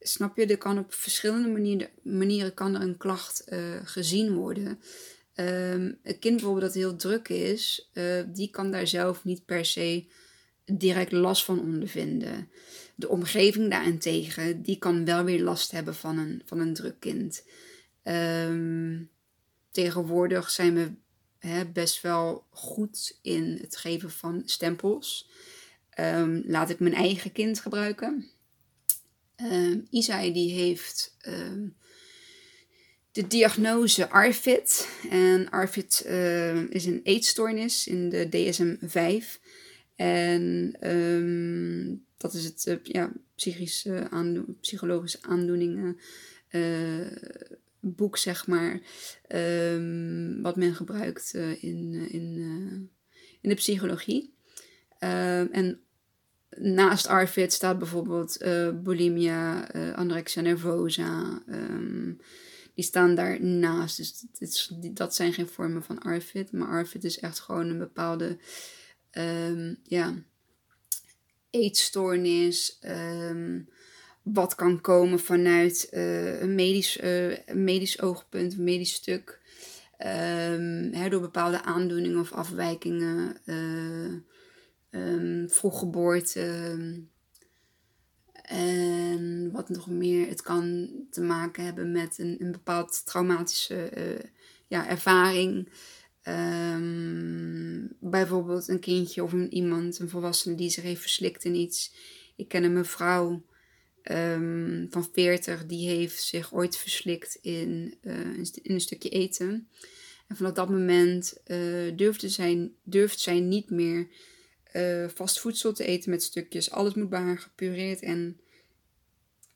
Snap 0.00 0.36
je? 0.36 0.46
Er 0.46 0.58
kan 0.58 0.78
op 0.78 0.94
verschillende 0.94 1.48
manieren, 1.48 1.88
manieren 2.02 2.54
kan 2.54 2.74
er 2.74 2.80
een 2.80 2.96
klacht 2.96 3.44
eh, 3.44 3.76
gezien 3.84 4.34
worden. 4.34 4.66
Um, 5.34 5.98
een 6.02 6.18
kind 6.18 6.36
bijvoorbeeld 6.36 6.64
dat 6.64 6.74
heel 6.74 6.96
druk 6.96 7.28
is, 7.28 7.90
uh, 7.92 8.22
die 8.26 8.50
kan 8.50 8.70
daar 8.70 8.86
zelf 8.86 9.24
niet 9.24 9.44
per 9.44 9.64
se 9.64 10.06
direct 10.64 11.12
last 11.12 11.44
van 11.44 11.60
ondervinden. 11.60 12.48
De 12.94 13.08
omgeving 13.08 13.70
daarentegen, 13.70 14.62
die 14.62 14.78
kan 14.78 15.04
wel 15.04 15.24
weer 15.24 15.42
last 15.42 15.70
hebben 15.70 15.94
van 15.94 16.18
een, 16.18 16.42
van 16.44 16.58
een 16.58 16.74
druk 16.74 17.00
kind. 17.00 17.44
Ehm, 18.02 19.02
tegenwoordig 19.70 20.50
zijn 20.50 20.74
we 20.74 20.90
hè, 21.38 21.66
best 21.66 22.00
wel 22.00 22.46
goed 22.50 23.18
in 23.22 23.58
het 23.60 23.76
geven 23.76 24.10
van 24.10 24.42
stempels. 24.44 25.28
Um, 26.00 26.42
laat 26.46 26.70
ik 26.70 26.80
mijn 26.80 26.94
eigen 26.94 27.32
kind 27.32 27.60
gebruiken. 27.60 28.30
Um, 29.42 29.86
die 30.32 30.52
heeft 30.52 31.16
de 33.12 33.26
diagnose 33.26 34.10
ARFID. 34.10 34.88
En 35.10 35.50
ARFID 35.50 36.04
is 36.70 36.84
een 36.84 37.00
eetstoornis 37.02 37.86
in 37.86 38.08
de 38.08 38.28
DSM-5. 38.28 39.40
En 39.96 40.76
dat 42.16 42.34
is 42.34 42.44
het 42.44 42.66
uh, 42.68 42.76
ja, 42.82 43.12
psychische 43.34 44.08
psychologische 44.60 45.18
aandoeningen 45.22 46.00
uh, 46.50 47.06
boek, 47.80 48.16
zeg 48.16 48.46
maar. 48.46 48.80
Wat 50.42 50.56
men 50.56 50.74
gebruikt 50.74 51.32
uh, 51.34 51.62
in, 51.62 52.08
in, 52.10 52.36
in 53.40 53.48
de 53.48 53.54
psychologie. 53.54 54.34
En 54.98 55.85
naast 56.58 57.06
ARFID 57.06 57.52
staat 57.52 57.78
bijvoorbeeld 57.78 58.38
bulimia, 58.82 59.68
anorexia 59.94 60.42
nervosa. 60.42 61.42
die 62.74 62.84
staan 62.84 63.14
daarnaast. 63.14 63.96
Dus 63.96 64.68
dit, 64.70 64.96
dat 64.96 65.14
zijn 65.14 65.32
geen 65.32 65.48
vormen 65.48 65.82
van 65.82 65.98
ARFID. 65.98 66.52
Maar 66.52 66.68
ARFID 66.68 67.04
is 67.04 67.18
echt 67.18 67.40
gewoon 67.40 67.68
een 67.68 67.78
bepaalde 67.78 68.38
um, 69.12 69.76
ja, 69.82 70.14
eetstoornis. 71.50 72.78
Um, 73.30 73.68
wat 74.22 74.54
kan 74.54 74.80
komen 74.80 75.20
vanuit 75.20 75.88
uh, 75.92 76.40
een, 76.40 76.54
medisch, 76.54 77.00
uh, 77.00 77.36
medisch 77.52 78.00
oogpunt, 78.00 78.52
een 78.52 78.64
medisch 78.64 78.92
stuk. 78.92 79.40
Hè, 79.96 81.08
door 81.08 81.20
bepaalde 81.20 81.62
aandoeningen 81.62 82.20
of 82.20 82.32
afwijkingen. 82.32 83.36
Um, 84.96 85.50
vroeggeboorte. 85.50 86.78
En 88.42 89.50
wat 89.52 89.68
nog 89.68 89.86
meer, 89.86 90.28
het 90.28 90.42
kan 90.42 90.90
te 91.10 91.20
maken 91.20 91.64
hebben 91.64 91.92
met 91.92 92.18
een, 92.18 92.36
een 92.38 92.52
bepaald 92.52 93.06
traumatische 93.06 93.90
uh, 93.96 94.30
ja, 94.66 94.88
ervaring. 94.88 95.68
Um, 96.28 97.96
bijvoorbeeld 98.00 98.68
een 98.68 98.80
kindje 98.80 99.22
of 99.22 99.32
een, 99.32 99.54
iemand, 99.54 99.98
een 99.98 100.08
volwassene 100.08 100.54
die 100.54 100.70
zich 100.70 100.84
heeft 100.84 101.00
verslikt 101.00 101.44
in 101.44 101.54
iets. 101.54 101.94
Ik 102.36 102.48
ken 102.48 102.64
een 102.64 102.72
mevrouw 102.72 103.44
um, 104.12 104.86
van 104.90 105.08
40, 105.12 105.66
die 105.66 105.88
heeft 105.88 106.22
zich 106.22 106.54
ooit 106.54 106.76
verslikt 106.76 107.38
in, 107.42 107.94
uh, 108.02 108.36
in 108.62 108.74
een 108.74 108.80
stukje 108.80 109.08
eten. 109.08 109.68
En 110.26 110.36
vanaf 110.36 110.52
dat 110.52 110.68
moment 110.68 111.36
uh, 111.46 111.96
durfde, 111.96 112.28
zij, 112.28 112.70
durft 112.82 113.20
zij 113.20 113.40
niet 113.40 113.70
meer 113.70 114.08
uh, 114.76 115.08
vast 115.14 115.40
voedsel 115.40 115.72
te 115.72 115.84
eten 115.84 116.10
met 116.10 116.22
stukjes. 116.22 116.70
Alles 116.70 116.94
moet 116.94 117.08
bij 117.08 117.20
haar 117.20 117.38
gepureerd 117.38 118.00
en 118.00 118.40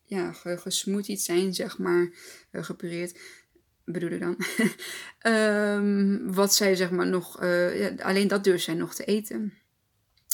ja, 0.04 0.32
gesmoothied 0.32 1.22
zijn, 1.22 1.54
zeg 1.54 1.78
maar. 1.78 2.10
Uh, 2.52 2.64
gepureerd 2.64 3.18
bedoel 3.92 4.10
ik 4.10 4.20
dan. 4.20 4.36
um, 5.32 6.32
wat 6.40 6.54
zij 6.54 6.74
zeg 6.74 6.90
maar 6.90 7.06
nog, 7.06 7.42
uh, 7.42 7.80
ja, 7.80 8.02
alleen 8.02 8.28
dat 8.28 8.44
durft 8.44 8.64
zij 8.64 8.74
nog 8.74 8.94
te 8.94 9.04
eten. 9.04 9.52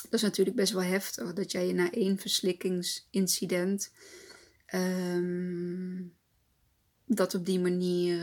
Dat 0.02 0.12
is 0.12 0.22
natuurlijk 0.22 0.56
best 0.56 0.72
wel 0.72 0.82
heftig, 0.82 1.32
dat 1.32 1.52
jij 1.52 1.66
je 1.66 1.72
na 1.72 1.92
één 1.92 2.18
verslikkingsincident, 2.18 3.92
um, 4.74 6.14
dat 7.06 7.34
op 7.34 7.46
die 7.46 7.60
manier, 7.60 8.18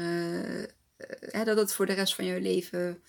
uh, 1.34 1.46
dat 1.46 1.58
het 1.58 1.74
voor 1.74 1.86
de 1.86 1.94
rest 1.94 2.16
van 2.16 2.26
je 2.26 2.42
leven 2.42 3.04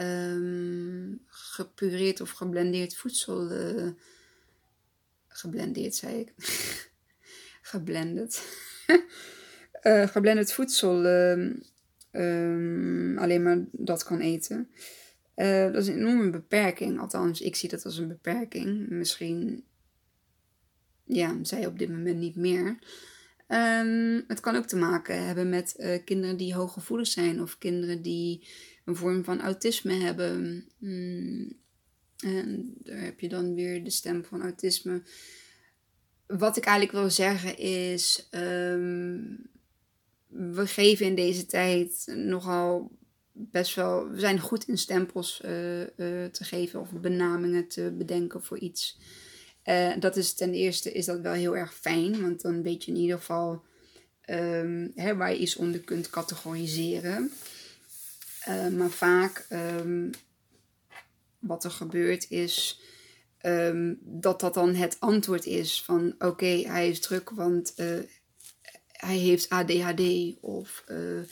um, 0.00 1.22
gepureerd 1.26 2.20
of 2.20 2.30
geblendeerd 2.30 2.96
voedsel, 2.96 3.52
uh, 3.52 3.90
geblendeerd 5.28 5.94
zei 5.94 6.20
ik, 6.20 6.32
geblended. 7.72 8.56
uh, 9.82 10.06
geblenderd 10.14 10.52
voedsel 10.52 11.04
uh, 12.12 13.18
alleen 13.18 13.42
maar 13.42 13.58
dat 13.70 14.04
kan 14.04 14.20
eten. 14.20 14.70
Uh, 15.36 15.72
dat 15.72 15.82
is 15.82 15.88
een 15.88 15.98
enorme 15.98 16.30
beperking. 16.30 17.00
Althans, 17.00 17.40
ik 17.40 17.56
zie 17.56 17.68
dat 17.68 17.84
als 17.84 17.98
een 17.98 18.08
beperking. 18.08 18.88
Misschien, 18.88 19.64
ja, 21.04 21.38
zij 21.42 21.66
op 21.66 21.78
dit 21.78 21.88
moment 21.88 22.18
niet 22.18 22.36
meer. 22.36 22.78
Het 24.26 24.40
kan 24.40 24.56
ook 24.56 24.66
te 24.66 24.76
maken 24.76 25.24
hebben 25.26 25.48
met 25.48 26.00
kinderen 26.04 26.36
die 26.36 26.54
hooggevoelig 26.54 27.06
zijn 27.06 27.42
of 27.42 27.58
kinderen 27.58 28.02
die 28.02 28.48
een 28.84 28.96
vorm 28.96 29.24
van 29.24 29.40
autisme 29.40 29.92
hebben. 29.92 30.64
Mm, 30.78 31.52
en 32.18 32.74
daar 32.78 33.00
heb 33.00 33.20
je 33.20 33.28
dan 33.28 33.54
weer 33.54 33.84
de 33.84 33.90
stem 33.90 34.24
van 34.24 34.42
autisme. 34.42 35.02
Wat 36.26 36.56
ik 36.56 36.64
eigenlijk 36.64 36.96
wil 36.98 37.10
zeggen 37.10 37.58
is, 37.58 38.28
um, 38.30 39.50
we 40.26 40.66
geven 40.66 41.06
in 41.06 41.14
deze 41.14 41.46
tijd 41.46 42.12
nogal 42.14 42.90
best 43.32 43.74
wel. 43.74 44.10
We 44.10 44.20
zijn 44.20 44.40
goed 44.40 44.68
in 44.68 44.78
stempels 44.78 45.42
uh, 45.44 45.80
uh, 45.80 45.86
te 46.24 46.44
geven 46.44 46.80
of 46.80 46.90
benamingen 46.92 47.68
te 47.68 47.94
bedenken 47.98 48.42
voor 48.42 48.58
iets. 48.58 48.98
Uh, 49.64 49.92
dat 49.98 50.16
is 50.16 50.32
ten 50.32 50.54
eerste 50.54 50.92
is 50.92 51.04
dat 51.04 51.20
wel 51.20 51.32
heel 51.32 51.56
erg 51.56 51.74
fijn, 51.74 52.22
want 52.22 52.40
dan 52.40 52.62
weet 52.62 52.84
je 52.84 52.90
in 52.90 52.96
ieder 52.96 53.18
geval 53.18 53.62
um, 54.30 54.92
hè, 54.94 55.16
waar 55.16 55.32
je 55.32 55.38
iets 55.38 55.56
onder 55.56 55.80
kunt 55.80 56.10
categoriseren. 56.10 57.30
Maar 58.46 58.90
vaak 58.90 59.46
um, 59.50 60.10
wat 61.38 61.64
er 61.64 61.70
gebeurt 61.70 62.30
is 62.30 62.80
um, 63.42 63.98
dat 64.02 64.40
dat 64.40 64.54
dan 64.54 64.74
het 64.74 64.96
antwoord 64.98 65.46
is 65.46 65.82
van 65.82 66.14
oké, 66.18 66.46
hij 66.46 66.88
is 66.88 67.00
druk, 67.00 67.30
want 67.30 67.74
hij 68.92 69.16
heeft 69.16 69.48
ADHD 69.48 70.02
of 70.40 70.84
uh, 70.88 71.22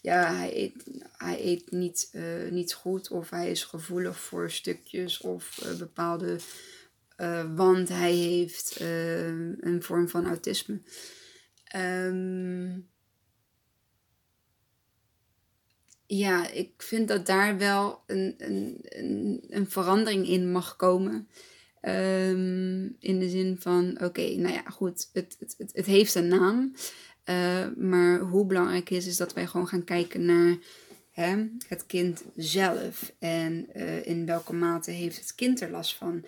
ja, 0.00 0.34
hij 0.34 0.56
eet, 0.56 0.84
hij 1.16 1.44
eet 1.44 1.70
niet, 1.70 2.10
niet 2.50 2.72
goed 2.74 3.10
of 3.10 3.30
hij 3.30 3.50
is 3.50 3.64
gevoelig 3.64 4.20
voor 4.20 4.50
stukjes 4.50 5.20
of 5.20 5.58
bepaalde, 5.78 6.38
want 7.54 7.88
hij 7.88 8.12
heeft 8.12 8.80
een 8.80 9.78
vorm 9.82 10.08
van 10.08 10.26
autisme. 10.26 10.80
Um, 11.76 12.88
ja, 16.08 16.50
ik 16.50 16.70
vind 16.76 17.08
dat 17.08 17.26
daar 17.26 17.58
wel 17.58 18.02
een, 18.06 18.34
een, 18.38 18.78
een, 18.82 19.44
een 19.48 19.70
verandering 19.70 20.28
in 20.28 20.50
mag 20.50 20.76
komen. 20.76 21.28
Um, 21.82 22.96
in 23.00 23.18
de 23.18 23.28
zin 23.28 23.56
van, 23.58 24.00
oké, 24.02 24.36
nou 24.36 24.54
ja, 24.54 24.62
goed, 24.62 25.08
het, 25.12 25.36
het, 25.38 25.72
het, 25.72 25.86
heeft 25.86 26.14
een 26.14 26.28
naam. 26.28 26.74
Uh, 27.24 27.66
maar 27.76 28.18
hoe 28.18 28.46
belangrijk 28.46 28.90
is, 28.90 29.06
is 29.06 29.16
dat 29.16 29.32
wij 29.32 29.46
gewoon 29.46 29.68
gaan 29.68 29.84
kijken 29.84 30.24
naar 30.24 30.56
hè, 31.10 31.44
het 31.68 31.86
kind 31.86 32.24
zelf. 32.36 33.12
En 33.18 33.66
uh, 33.76 34.06
in 34.06 34.26
welke 34.26 34.54
mate 34.54 34.90
heeft 34.90 35.18
het 35.18 35.34
kind 35.34 35.60
er 35.60 35.70
last 35.70 35.94
van. 35.94 36.24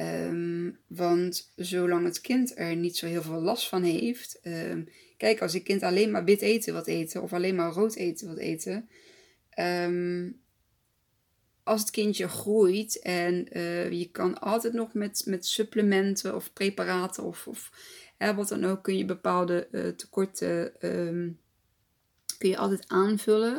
Um, 0.00 0.78
want 0.86 1.52
zolang 1.56 2.04
het 2.04 2.20
kind 2.20 2.58
er 2.58 2.76
niet 2.76 2.96
zo 2.96 3.06
heel 3.06 3.22
veel 3.22 3.40
last 3.40 3.68
van 3.68 3.82
heeft. 3.82 4.40
Um, 4.42 4.88
kijk, 5.16 5.42
als 5.42 5.54
een 5.54 5.62
kind 5.62 5.82
alleen 5.82 6.10
maar 6.10 6.24
wit 6.24 6.40
eten 6.40 6.74
wat 6.74 6.86
eten, 6.86 7.22
of 7.22 7.32
alleen 7.32 7.54
maar 7.54 7.72
rood 7.72 7.94
eten 7.94 8.28
wat 8.28 8.38
eten. 8.38 8.88
Um, 9.60 10.40
als 11.62 11.80
het 11.80 11.90
kindje 11.90 12.28
groeit 12.28 12.98
en 12.98 13.56
uh, 13.56 13.90
je 13.90 14.10
kan 14.10 14.40
altijd 14.40 14.72
nog 14.72 14.94
met, 14.94 15.22
met 15.26 15.46
supplementen 15.46 16.34
of 16.34 16.52
preparaten 16.52 17.24
of, 17.24 17.46
of 17.46 17.72
hè, 18.16 18.34
wat 18.34 18.48
dan 18.48 18.64
ook, 18.64 18.82
kun 18.82 18.96
je 18.96 19.04
bepaalde 19.04 19.68
uh, 19.72 19.88
tekorten 19.88 20.72
um, 20.80 21.38
kun 22.38 22.48
je 22.48 22.56
altijd 22.56 22.84
aanvullen. 22.86 23.56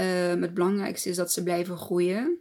Um, 0.00 0.42
het 0.42 0.54
belangrijkste 0.54 1.08
is 1.08 1.16
dat 1.16 1.32
ze 1.32 1.42
blijven 1.42 1.76
groeien. 1.76 2.38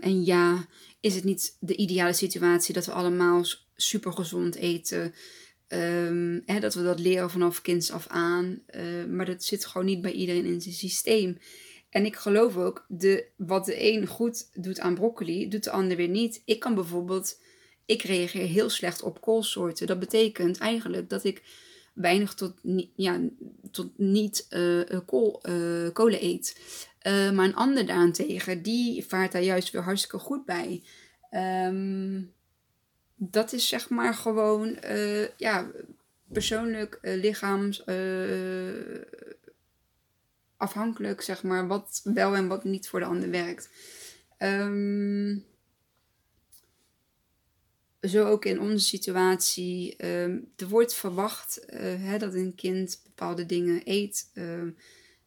En 0.00 0.24
ja, 0.24 0.66
is 1.00 1.14
het 1.14 1.24
niet 1.24 1.56
de 1.60 1.76
ideale 1.76 2.12
situatie 2.12 2.74
dat 2.74 2.86
we 2.86 2.92
allemaal 2.92 3.44
super 3.76 4.12
gezond 4.12 4.54
eten. 4.54 5.14
Hè, 6.44 6.60
dat 6.60 6.74
we 6.74 6.82
dat 6.82 7.00
leren 7.00 7.30
vanaf 7.30 7.62
kinds 7.62 7.90
af 7.90 8.06
aan. 8.06 8.62
Uh, 8.70 9.04
maar 9.04 9.26
dat 9.26 9.44
zit 9.44 9.66
gewoon 9.66 9.86
niet 9.86 10.00
bij 10.00 10.12
iedereen 10.12 10.44
in 10.44 10.60
zijn 10.60 10.74
systeem. 10.74 11.38
En 11.90 12.04
ik 12.04 12.16
geloof 12.16 12.56
ook, 12.56 12.84
de, 12.88 13.26
wat 13.36 13.64
de 13.64 13.92
een 13.92 14.06
goed 14.06 14.48
doet 14.52 14.80
aan 14.80 14.94
broccoli, 14.94 15.48
doet 15.48 15.64
de 15.64 15.70
ander 15.70 15.96
weer 15.96 16.08
niet. 16.08 16.42
Ik 16.44 16.60
kan 16.60 16.74
bijvoorbeeld, 16.74 17.40
ik 17.86 18.02
reageer 18.02 18.46
heel 18.46 18.68
slecht 18.68 19.02
op 19.02 19.20
koolsoorten. 19.20 19.86
Dat 19.86 19.98
betekent 19.98 20.58
eigenlijk 20.58 21.10
dat 21.10 21.24
ik 21.24 21.42
weinig 21.94 22.34
tot, 22.34 22.54
ja, 22.96 23.20
tot 23.70 23.98
niet 23.98 24.46
uh, 24.50 25.00
kool, 25.06 25.42
uh, 25.48 25.90
kolen 25.92 26.24
eet. 26.24 26.60
Maar 27.04 27.44
een 27.44 27.54
ander 27.54 27.86
daarentegen, 27.86 28.62
die 28.62 29.04
vaart 29.04 29.32
daar 29.32 29.42
juist 29.42 29.70
weer 29.70 29.82
hartstikke 29.82 30.18
goed 30.18 30.44
bij. 30.44 30.82
Um, 31.66 32.32
dat 33.14 33.52
is 33.52 33.68
zeg 33.68 33.88
maar 33.88 34.14
gewoon, 34.14 34.78
ja, 35.36 35.70
persoonlijk, 36.32 36.98
lichaams 37.02 37.84
afhankelijk, 40.56 41.20
zeg 41.20 41.42
maar, 41.42 41.66
wat 41.66 42.00
wel 42.04 42.34
en 42.34 42.48
wat 42.48 42.64
niet 42.64 42.88
voor 42.88 43.00
de 43.00 43.06
ander 43.06 43.30
werkt. 43.30 43.68
Um, 44.38 45.44
zo 48.00 48.26
ook 48.26 48.44
in 48.44 48.60
onze 48.60 48.84
situatie. 48.84 50.06
Um, 50.06 50.52
er 50.56 50.68
wordt 50.68 50.94
verwacht 50.94 51.66
uh, 51.68 51.80
hè, 51.80 52.18
dat 52.18 52.34
een 52.34 52.54
kind 52.54 53.00
bepaalde 53.04 53.46
dingen 53.46 53.80
eet. 53.84 54.30
Um, 54.34 54.76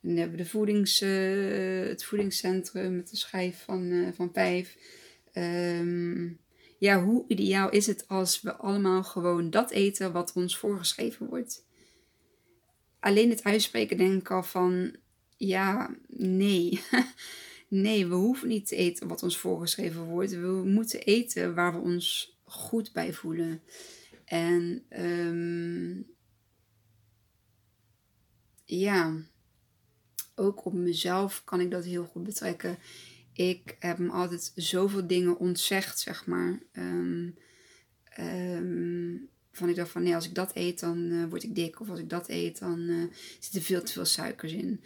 dan 0.01 0.15
hebben 0.15 0.37
we 0.37 0.43
de 0.43 0.49
voedings, 0.49 1.01
uh, 1.01 1.87
het 1.87 2.03
voedingscentrum 2.03 2.95
met 2.95 3.09
de 3.09 3.17
schijf 3.17 3.63
van, 3.63 3.81
uh, 3.81 4.07
van 4.13 4.29
vijf. 4.33 4.77
ja, 6.77 7.03
hoe 7.03 7.25
ideaal 7.27 7.69
is 7.69 7.87
het 7.87 8.07
als 8.07 8.41
we 8.41 8.55
allemaal 8.55 9.03
gewoon 9.03 9.49
dat 9.49 9.71
eten 9.71 10.11
wat 10.11 10.33
ons 10.33 10.57
voorgeschreven 10.57 11.27
wordt? 11.27 11.67
Alleen 12.99 13.29
het 13.29 13.43
uitspreken 13.43 13.97
denk 13.97 14.21
ik 14.21 14.31
al 14.31 14.43
van 14.43 14.95
ja, 15.39 15.95
nee. 16.07 16.81
nee, 17.67 18.07
we 18.07 18.15
hoeven 18.15 18.47
niet 18.47 18.67
te 18.67 18.75
eten 18.75 19.07
wat 19.07 19.23
ons 19.23 19.37
voorgeschreven 19.37 20.03
wordt. 20.03 20.31
We 20.31 20.61
moeten 20.65 20.99
eten 20.99 21.55
waar 21.55 21.73
we 21.73 21.79
ons 21.79 22.37
goed 22.43 22.93
bij 22.93 23.13
voelen. 23.13 23.61
En 24.25 24.85
um, 24.99 26.07
ja, 28.65 29.15
ook 30.35 30.65
op 30.65 30.73
mezelf 30.73 31.43
kan 31.43 31.59
ik 31.59 31.71
dat 31.71 31.85
heel 31.85 32.05
goed 32.05 32.23
betrekken. 32.23 32.77
Ik 33.33 33.75
heb 33.79 33.97
me 33.97 34.09
altijd 34.09 34.51
zoveel 34.55 35.07
dingen 35.07 35.37
ontzegd, 35.37 35.99
zeg 35.99 36.25
maar. 36.25 36.59
Um, 36.73 37.35
van 39.51 39.69
ik 39.69 39.75
dacht 39.75 39.89
van 39.89 40.03
nee, 40.03 40.15
als 40.15 40.27
ik 40.27 40.35
dat 40.35 40.51
eet, 40.55 40.79
dan 40.79 40.97
uh, 40.97 41.29
word 41.29 41.43
ik 41.43 41.55
dik. 41.55 41.79
Of 41.79 41.89
als 41.89 41.99
ik 41.99 42.09
dat 42.09 42.29
eet, 42.29 42.59
dan 42.59 42.79
uh, 42.79 43.03
zit 43.39 43.55
er 43.55 43.61
veel 43.61 43.83
te 43.83 43.91
veel 43.91 44.05
suikers 44.05 44.53
in. 44.53 44.81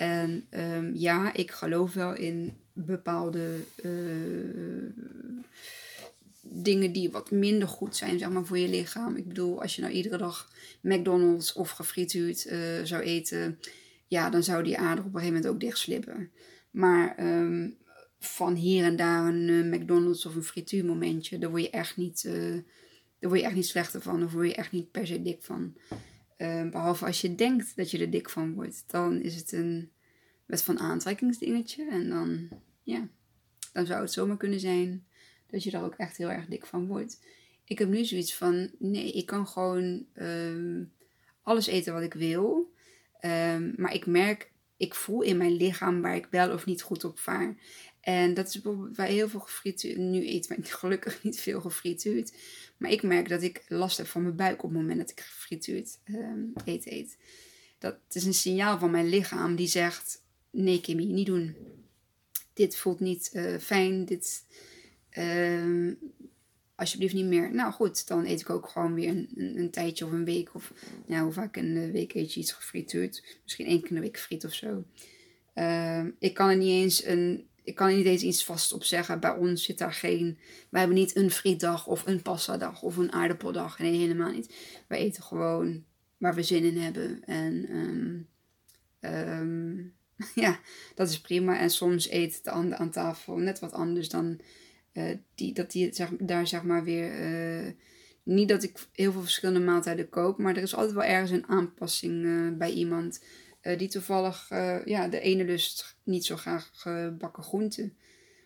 En 0.00 0.46
um, 0.50 0.94
ja, 0.94 1.34
ik 1.34 1.50
geloof 1.50 1.94
wel 1.94 2.14
in 2.14 2.56
bepaalde 2.72 3.54
uh, 3.82 4.92
dingen 6.40 6.92
die 6.92 7.10
wat 7.10 7.30
minder 7.30 7.68
goed 7.68 7.96
zijn 7.96 8.18
zeg 8.18 8.30
maar, 8.30 8.44
voor 8.44 8.58
je 8.58 8.68
lichaam. 8.68 9.16
Ik 9.16 9.28
bedoel, 9.28 9.62
als 9.62 9.76
je 9.76 9.82
nou 9.82 9.94
iedere 9.94 10.16
dag 10.16 10.52
McDonald's 10.80 11.52
of 11.52 11.70
gefrituurd 11.70 12.46
uh, 12.46 12.58
zou 12.84 13.02
eten, 13.02 13.58
ja, 14.06 14.30
dan 14.30 14.42
zou 14.42 14.62
die 14.62 14.78
ader 14.78 15.04
op 15.04 15.14
een 15.14 15.20
gegeven 15.20 15.34
moment 15.34 15.46
ook 15.46 15.60
dichtslippen. 15.60 16.30
Maar 16.70 17.16
ehm, 17.16 17.68
van 18.18 18.54
hier 18.54 18.84
en 18.84 18.96
daar 18.96 19.26
een 19.26 19.48
uh, 19.48 19.72
McDonald's 19.72 20.26
of 20.26 20.34
een 20.34 20.44
frituurmomentje, 20.44 21.38
daar 21.38 21.50
word 21.50 21.62
je 21.62 21.70
echt 21.70 21.96
niet, 21.96 22.22
daar 23.18 23.30
word 23.30 23.40
je 23.40 23.46
echt 23.46 23.54
niet 23.54 23.66
slechter 23.66 24.00
van. 24.00 24.24
Of 24.24 24.32
word 24.32 24.48
je 24.48 24.54
echt 24.54 24.72
niet 24.72 24.90
per 24.90 25.06
se 25.06 25.22
dik 25.22 25.42
van. 25.42 25.74
Ehm, 26.40 26.70
behalve 26.70 27.04
als 27.06 27.20
je 27.20 27.34
denkt 27.34 27.76
dat 27.76 27.90
je 27.90 27.98
er 27.98 28.10
dik 28.10 28.30
van 28.30 28.54
wordt. 28.54 28.84
Dan 28.86 29.20
is 29.20 29.34
het 29.34 29.52
een 29.52 29.90
wet 30.46 30.62
van 30.62 30.78
aantrekkingsdingetje. 30.78 31.88
En 31.90 32.08
dan, 32.08 32.48
ja, 32.82 33.08
dan 33.72 33.86
zou 33.86 34.00
het 34.00 34.12
zomaar 34.12 34.36
kunnen 34.36 34.60
zijn 34.60 35.06
dat 35.46 35.62
je 35.62 35.70
daar 35.70 35.84
ook 35.84 35.94
echt 35.94 36.16
heel 36.16 36.30
erg 36.30 36.46
dik 36.46 36.66
van 36.66 36.86
wordt. 36.86 37.20
Ik 37.64 37.78
heb 37.78 37.88
nu 37.88 38.04
zoiets 38.04 38.34
van, 38.34 38.70
nee, 38.78 39.12
ik 39.12 39.26
kan 39.26 39.46
gewoon 39.46 40.06
ehm, 40.14 40.84
alles 41.42 41.66
eten 41.66 41.92
wat 41.92 42.02
ik 42.02 42.14
wil. 42.14 42.72
Ehm, 43.18 43.72
maar 43.76 43.94
ik 43.94 44.06
merk, 44.06 44.52
ik 44.76 44.94
voel 44.94 45.22
in 45.22 45.36
mijn 45.36 45.56
lichaam 45.56 46.00
waar 46.00 46.16
ik 46.16 46.26
wel 46.30 46.52
of 46.52 46.66
niet 46.66 46.82
goed 46.82 47.04
op 47.04 47.18
vaar. 47.18 47.56
En 48.00 48.34
dat 48.34 48.48
is 48.48 48.60
bijvoorbeeld 48.60 48.96
bij 48.96 49.12
heel 49.12 49.28
veel 49.28 49.40
gefrituurd. 49.40 49.96
Nu 49.96 50.28
eet 50.28 50.50
ik 50.50 50.68
gelukkig 50.68 51.22
niet 51.22 51.40
veel 51.40 51.60
gefrituurd. 51.60 52.32
Maar 52.76 52.90
ik 52.90 53.02
merk 53.02 53.28
dat 53.28 53.42
ik 53.42 53.64
last 53.68 53.96
heb 53.96 54.06
van 54.06 54.22
mijn 54.22 54.36
buik 54.36 54.62
op 54.62 54.70
het 54.70 54.78
moment 54.78 54.98
dat 54.98 55.10
ik 55.10 55.20
gefrituurd 55.20 55.98
um, 56.08 56.52
eten 56.64 56.92
eet. 56.92 57.16
Dat 57.78 57.96
is 58.10 58.24
een 58.24 58.34
signaal 58.34 58.78
van 58.78 58.90
mijn 58.90 59.08
lichaam 59.08 59.56
die 59.56 59.66
zegt: 59.66 60.22
nee, 60.50 60.80
Kimmy, 60.80 61.04
niet 61.04 61.26
doen. 61.26 61.56
Dit 62.52 62.76
voelt 62.76 63.00
niet 63.00 63.30
uh, 63.32 63.56
fijn. 63.56 64.04
Dit, 64.04 64.44
uh, 65.18 65.92
alsjeblieft 66.74 67.14
niet 67.14 67.24
meer. 67.24 67.54
Nou 67.54 67.72
goed, 67.72 68.06
dan 68.06 68.24
eet 68.24 68.40
ik 68.40 68.50
ook 68.50 68.68
gewoon 68.68 68.94
weer 68.94 69.08
een, 69.08 69.28
een, 69.36 69.58
een 69.58 69.70
tijdje 69.70 70.04
of 70.04 70.12
een 70.12 70.24
week. 70.24 70.54
Of 70.54 70.72
nou, 71.06 71.24
hoe 71.24 71.32
vaak 71.32 71.56
een 71.56 71.92
week 71.92 72.14
eet 72.14 72.34
je 72.34 72.40
iets 72.40 72.52
gefrituurd. 72.52 73.38
Misschien 73.42 73.66
één 73.66 73.80
keer 73.80 73.94
de 73.94 74.00
week 74.00 74.18
friet 74.18 74.44
of 74.44 74.54
zo. 74.54 74.84
Uh, 75.54 76.04
ik 76.18 76.34
kan 76.34 76.48
er 76.48 76.56
niet 76.56 76.82
eens 76.82 77.04
een 77.04 77.48
ik 77.62 77.74
kan 77.74 77.96
niet 77.96 78.06
eens 78.06 78.22
iets 78.22 78.44
vast 78.44 78.72
op 78.72 78.84
zeggen. 78.84 79.20
Bij 79.20 79.34
ons 79.34 79.64
zit 79.64 79.78
daar 79.78 79.92
geen. 79.92 80.38
Wij 80.70 80.80
hebben 80.80 80.98
niet 80.98 81.16
een 81.16 81.30
frietdag 81.30 81.86
of 81.86 82.06
een 82.06 82.22
passadag 82.22 82.82
of 82.82 82.96
een 82.96 83.12
aardappeldag. 83.12 83.78
Nee, 83.78 83.98
helemaal 83.98 84.32
niet. 84.32 84.54
Wij 84.88 84.98
eten 84.98 85.22
gewoon 85.22 85.84
waar 86.18 86.34
we 86.34 86.42
zin 86.42 86.64
in 86.64 86.78
hebben. 86.78 87.24
En 87.24 87.66
um, 89.00 89.94
ja, 90.44 90.60
dat 90.94 91.08
is 91.08 91.20
prima. 91.20 91.58
En 91.58 91.70
soms 91.70 92.10
eet 92.10 92.44
de 92.44 92.50
ander 92.50 92.78
aan 92.78 92.90
tafel 92.90 93.36
net 93.36 93.58
wat 93.58 93.72
anders 93.72 94.08
dan 94.08 94.40
uh, 94.92 95.16
die, 95.34 95.52
dat 95.54 95.70
die 95.70 95.94
zeg, 95.94 96.08
daar 96.18 96.46
zeg 96.46 96.62
maar 96.62 96.84
weer. 96.84 97.20
Uh, 97.64 97.72
niet 98.22 98.48
dat 98.48 98.62
ik 98.62 98.88
heel 98.92 99.12
veel 99.12 99.20
verschillende 99.20 99.60
maaltijden 99.60 100.08
koop, 100.08 100.38
maar 100.38 100.56
er 100.56 100.62
is 100.62 100.74
altijd 100.74 100.94
wel 100.94 101.04
ergens 101.04 101.30
een 101.30 101.48
aanpassing 101.48 102.24
uh, 102.24 102.56
bij 102.56 102.72
iemand. 102.72 103.24
Die 103.76 103.88
toevallig, 103.88 104.48
ja, 104.84 105.08
de 105.08 105.20
ene 105.20 105.44
lust 105.44 105.96
niet 106.10 106.24
zo 106.24 106.36
graag 106.36 106.70
gebakken 106.72 107.42
groenten. 107.42 107.96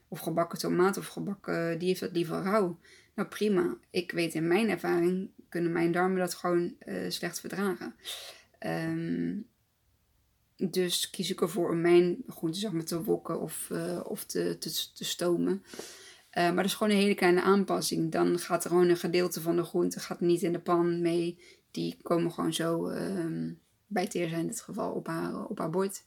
Of 0.09 0.21
gebakken 0.21 0.59
tomaat 0.59 0.97
of 0.97 1.07
gebakken, 1.07 1.79
die 1.79 1.89
heeft 1.89 2.01
dat 2.01 2.13
liever 2.13 2.43
rauw. 2.43 2.79
Nou 3.15 3.29
prima, 3.29 3.77
ik 3.91 4.11
weet 4.11 4.35
in 4.35 4.47
mijn 4.47 4.69
ervaring 4.69 5.31
kunnen 5.49 5.73
mijn 5.73 5.93
darmen 5.93 6.19
dat 6.19 6.35
gewoon 6.35 6.75
uh, 6.87 7.11
slecht 7.11 7.41
verdragen. 7.41 7.95
Um, 8.67 9.47
dus 10.57 11.11
kies 11.11 11.31
ik 11.31 11.41
ervoor 11.41 11.71
om 11.71 11.81
mijn 11.81 12.23
groenten 12.27 12.61
zeg 12.61 12.73
maar, 12.73 12.85
te 12.85 13.03
wokken 13.03 13.41
of, 13.41 13.71
of 14.05 14.25
te, 14.25 14.59
te, 14.95 15.05
stomen. 15.05 15.65
maar 16.35 16.57
dat 16.57 16.65
is 16.65 16.75
gewoon 16.75 16.93
een 16.93 17.03
hele 17.03 17.15
kleine 17.15 17.43
aanpassing. 17.43 18.13
Dan 18.13 18.39
gaat 18.39 18.65
er 18.65 18.71
gewoon 18.71 18.89
een 18.89 18.97
gedeelte 18.97 19.41
van 19.41 19.57
de 19.57 19.65
groenten 19.65 20.01
gaat 20.01 20.21
niet 20.21 20.43
in 20.43 20.53
de 20.53 20.61
pan 20.61 21.01
mee. 21.01 21.39
Die 21.71 21.97
komen 22.03 22.33
gewoon 22.33 22.53
zo... 22.53 22.89
Um, 22.89 23.63
bij 23.87 24.07
Teer 24.07 24.29
zijn 24.29 24.41
in 24.41 24.47
dit 24.47 24.61
geval 24.61 24.93
op 24.93 25.07
haar, 25.07 25.47
op 25.47 25.59
haar 25.59 25.71
bord. 25.71 26.03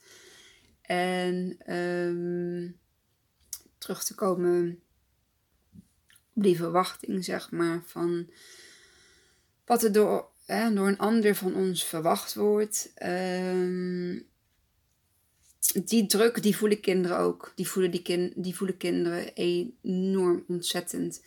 En 0.88 1.58
um, 1.76 2.78
terug 3.78 4.04
te 4.04 4.15
komen 4.15 4.80
op 6.34 6.43
die 6.43 6.56
verwachting, 6.56 7.26
zeg 7.26 7.52
maar, 7.52 7.82
van 7.86 8.30
wat 9.65 9.84
er 9.84 9.91
door, 9.91 10.30
hè, 10.45 10.73
door 10.73 10.88
een 10.88 10.97
ander 10.97 11.36
van 11.36 11.56
ons 11.56 11.84
verwacht 11.86 12.34
wordt. 12.34 12.93
Um, 13.04 14.28
die 15.84 16.06
druk, 16.06 16.41
die 16.41 16.58
voelen 16.58 16.80
kinderen 16.80 17.17
ook. 17.17 17.52
Die 17.56 17.67
voelen, 17.67 17.91
die 17.91 18.34
die 18.36 18.56
voelen 18.56 18.78
kinderen 18.78 19.34
enorm 19.34 20.43
ontzettend. 20.47 21.23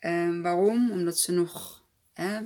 Um, 0.00 0.42
waarom? 0.42 0.90
Omdat 0.90 1.18
ze 1.18 1.32
nog 1.32 1.84
hè, 2.12 2.40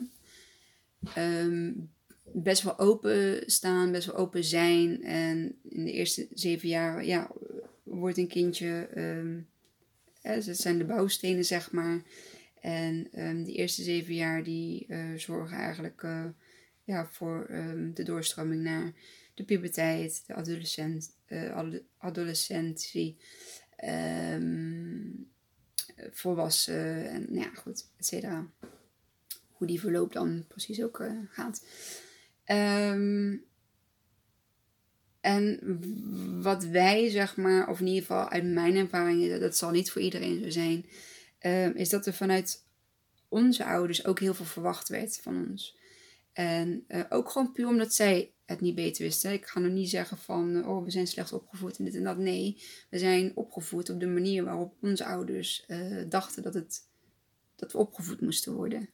best 2.32 2.62
wel 2.62 2.78
open 2.78 3.42
staan, 3.46 3.92
best 3.92 4.06
wel 4.06 4.16
open 4.16 4.44
zijn. 4.44 5.02
En 5.02 5.58
in 5.68 5.84
de 5.84 5.92
eerste 5.92 6.28
zeven 6.34 6.68
jaar 6.68 7.04
ja, 7.04 7.30
wordt 7.82 8.18
een 8.18 8.28
kindje, 8.28 8.88
um, 8.96 9.48
dat 10.22 10.56
zijn 10.56 10.78
de 10.78 10.84
bouwstenen 10.84 11.44
zeg 11.44 11.72
maar. 11.72 12.02
En 12.60 13.08
um, 13.18 13.44
die 13.44 13.54
eerste 13.54 13.82
zeven 13.82 14.14
jaar 14.14 14.42
die 14.42 14.86
uh, 14.88 15.14
zorgen 15.16 15.56
eigenlijk 15.56 16.02
uh, 16.02 16.24
ja, 16.84 17.06
voor 17.06 17.46
um, 17.50 17.94
de 17.94 18.02
doorstroming 18.02 18.62
naar 18.62 18.92
de 19.34 19.44
puberteit, 19.44 20.22
de 20.26 20.34
adolescent, 20.34 21.16
uh, 21.28 21.58
adolescentie, 21.98 23.16
volwassen 26.10 27.10
en 27.10 27.26
nou 27.28 27.44
ja 27.44 27.54
goed, 27.54 27.86
et 27.96 28.06
cetera. 28.06 28.50
Hoe 29.50 29.66
die 29.66 29.80
verloop 29.80 30.12
dan 30.12 30.44
precies 30.48 30.82
ook 30.82 31.04
gaat. 31.28 31.64
Um, 32.50 33.44
en 35.20 35.60
wat 36.42 36.64
wij, 36.64 37.10
zeg 37.10 37.36
maar, 37.36 37.68
of 37.68 37.80
in 37.80 37.86
ieder 37.86 38.00
geval 38.00 38.28
uit 38.28 38.44
mijn 38.44 38.76
ervaring, 38.76 39.38
dat 39.38 39.56
zal 39.56 39.70
niet 39.70 39.90
voor 39.90 40.02
iedereen 40.02 40.42
zo 40.42 40.50
zijn, 40.50 40.86
um, 41.40 41.76
is 41.76 41.88
dat 41.88 42.06
er 42.06 42.14
vanuit 42.14 42.64
onze 43.28 43.64
ouders 43.64 44.04
ook 44.04 44.20
heel 44.20 44.34
veel 44.34 44.44
verwacht 44.44 44.88
werd 44.88 45.20
van 45.22 45.48
ons. 45.50 45.78
En 46.32 46.84
uh, 46.88 47.00
ook 47.08 47.30
gewoon 47.30 47.52
puur 47.52 47.66
omdat 47.66 47.94
zij 47.94 48.32
het 48.44 48.60
niet 48.60 48.74
beter 48.74 49.04
wisten. 49.04 49.32
Ik 49.32 49.46
ga 49.46 49.60
nog 49.60 49.72
niet 49.72 49.90
zeggen 49.90 50.18
van, 50.18 50.66
oh, 50.66 50.84
we 50.84 50.90
zijn 50.90 51.06
slecht 51.06 51.32
opgevoed 51.32 51.78
en 51.78 51.84
dit 51.84 51.94
en 51.94 52.04
dat. 52.04 52.18
Nee, 52.18 52.62
we 52.90 52.98
zijn 52.98 53.32
opgevoed 53.34 53.90
op 53.90 54.00
de 54.00 54.06
manier 54.06 54.44
waarop 54.44 54.74
onze 54.80 55.04
ouders 55.04 55.64
uh, 55.68 56.04
dachten 56.08 56.42
dat, 56.42 56.54
het, 56.54 56.80
dat 57.56 57.72
we 57.72 57.78
opgevoed 57.78 58.20
moesten 58.20 58.52
worden. 58.52 58.88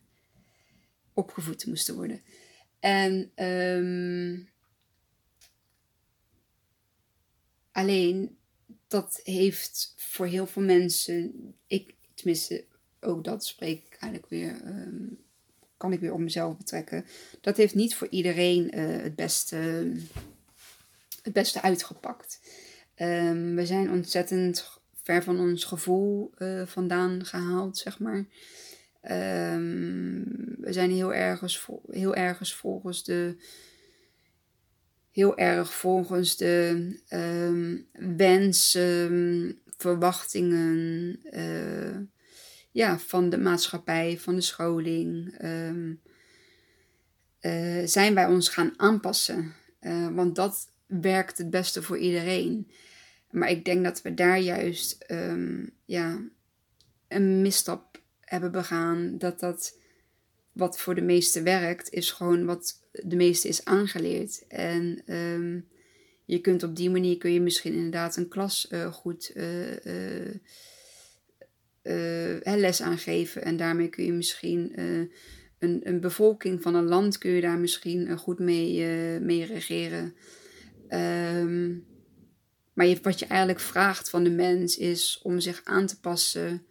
Opgevoed 1.13 1.67
moesten 1.67 1.95
worden. 1.95 2.21
En 2.87 3.31
um, 3.45 4.49
alleen 7.73 8.37
dat 8.89 9.21
heeft 9.23 9.95
voor 9.97 10.27
heel 10.27 10.47
veel 10.47 10.63
mensen, 10.63 11.33
ik 11.67 11.95
tenminste 12.15 12.65
ook 13.01 13.25
dat 13.25 13.45
spreek 13.45 13.87
ik 13.87 13.97
eigenlijk 14.01 14.31
weer, 14.31 14.67
um, 14.67 15.19
kan 15.77 15.93
ik 15.93 16.01
weer 16.01 16.13
op 16.13 16.19
mezelf 16.19 16.57
betrekken. 16.57 17.07
Dat 17.41 17.57
heeft 17.57 17.75
niet 17.75 17.95
voor 17.95 18.09
iedereen 18.09 18.79
uh, 18.79 19.03
het, 19.03 19.15
beste, 19.15 19.57
het 21.23 21.33
beste 21.33 21.63
uitgepakt. 21.63 22.41
Um, 22.97 23.55
we 23.55 23.67
zijn 23.67 23.91
ontzettend 23.91 24.81
ver 25.03 25.23
van 25.23 25.41
ons 25.41 25.65
gevoel 25.65 26.33
uh, 26.39 26.67
vandaan 26.67 27.25
gehaald, 27.25 27.79
zeg 27.79 27.99
maar. 27.99 28.27
Um, 29.11 30.25
we 30.61 30.73
zijn 30.73 30.91
heel 30.91 31.15
ergens, 31.15 31.67
heel 31.91 32.15
ergens 32.15 32.55
volgens 32.55 33.05
de. 33.05 33.37
Heel 35.11 35.37
erg 35.37 35.75
volgens 35.75 36.37
de 36.37 36.91
um, 37.09 37.87
wensen, 38.17 39.59
verwachtingen 39.77 41.19
uh, 41.31 41.97
ja, 42.71 42.99
van 42.99 43.31
de 43.31 43.39
maatschappij, 43.39 44.19
van 44.19 44.35
de 44.35 44.41
scholing. 44.41 45.43
Um, 45.45 46.01
uh, 47.41 47.83
zijn 47.85 48.15
wij 48.15 48.27
ons 48.27 48.49
gaan 48.49 48.73
aanpassen. 48.77 49.55
Uh, 49.81 50.09
want 50.09 50.37
dat 50.37 50.69
werkt 50.87 51.39
het 51.39 51.51
beste 51.51 51.83
voor 51.83 51.99
iedereen. 51.99 52.71
Maar 53.31 53.51
ik 53.51 53.65
denk 53.65 53.85
dat 53.85 54.03
we 54.03 54.15
daar 54.15 54.41
juist 54.41 55.05
um, 55.09 55.71
ja, 55.85 56.21
een 57.09 57.43
misstap 57.43 57.96
hebben 58.27 58.53
begaan, 58.53 59.19
dat 59.19 59.41
dat 59.41 59.79
wat 60.53 60.79
voor 60.79 60.95
de 60.95 61.03
meeste 61.03 61.43
werkt, 61.43 61.91
is 61.91 62.11
gewoon 62.11 62.45
wat 62.45 62.81
de 62.91 63.17
meeste 63.17 63.49
is 63.49 63.65
aangeleerd. 63.65 64.45
En 64.49 65.15
um, 65.15 65.69
je 66.25 66.41
kunt 66.41 66.63
op 66.63 66.77
die 66.77 66.91
manier 66.91 67.19
kun 67.19 67.33
je 67.33 67.41
misschien 67.41 67.75
inderdaad 67.75 68.17
een 68.17 68.29
klas 68.29 68.69
uh, 68.71 68.93
goed 68.93 69.33
uh, 69.35 70.35
uh, 71.83 72.41
les 72.43 72.83
aangeven. 72.83 73.45
En 73.45 73.57
daarmee 73.57 73.89
kun 73.89 74.05
je 74.05 74.13
misschien 74.13 74.73
een, 75.59 75.81
een 75.83 76.01
bevolking 76.01 76.63
van 76.63 76.75
een 76.75 76.89
land 76.89 77.19
kun 77.19 77.31
je 77.31 77.41
daar 77.41 77.59
misschien 77.59 78.19
goed 78.19 78.39
mee, 78.39 78.85
mee 79.21 79.45
regeren. 79.45 80.15
Um, 80.91 81.87
maar 82.73 82.87
je, 82.87 82.99
wat 83.03 83.19
je 83.19 83.27
eigenlijk 83.27 83.61
vraagt 83.61 84.11
van 84.11 84.25
de 84.25 84.31
mens 84.31 84.77
is 84.77 85.21
om 85.23 85.41
zich 85.41 85.61
aan 85.65 85.87
te 85.87 86.01
passen 86.01 86.67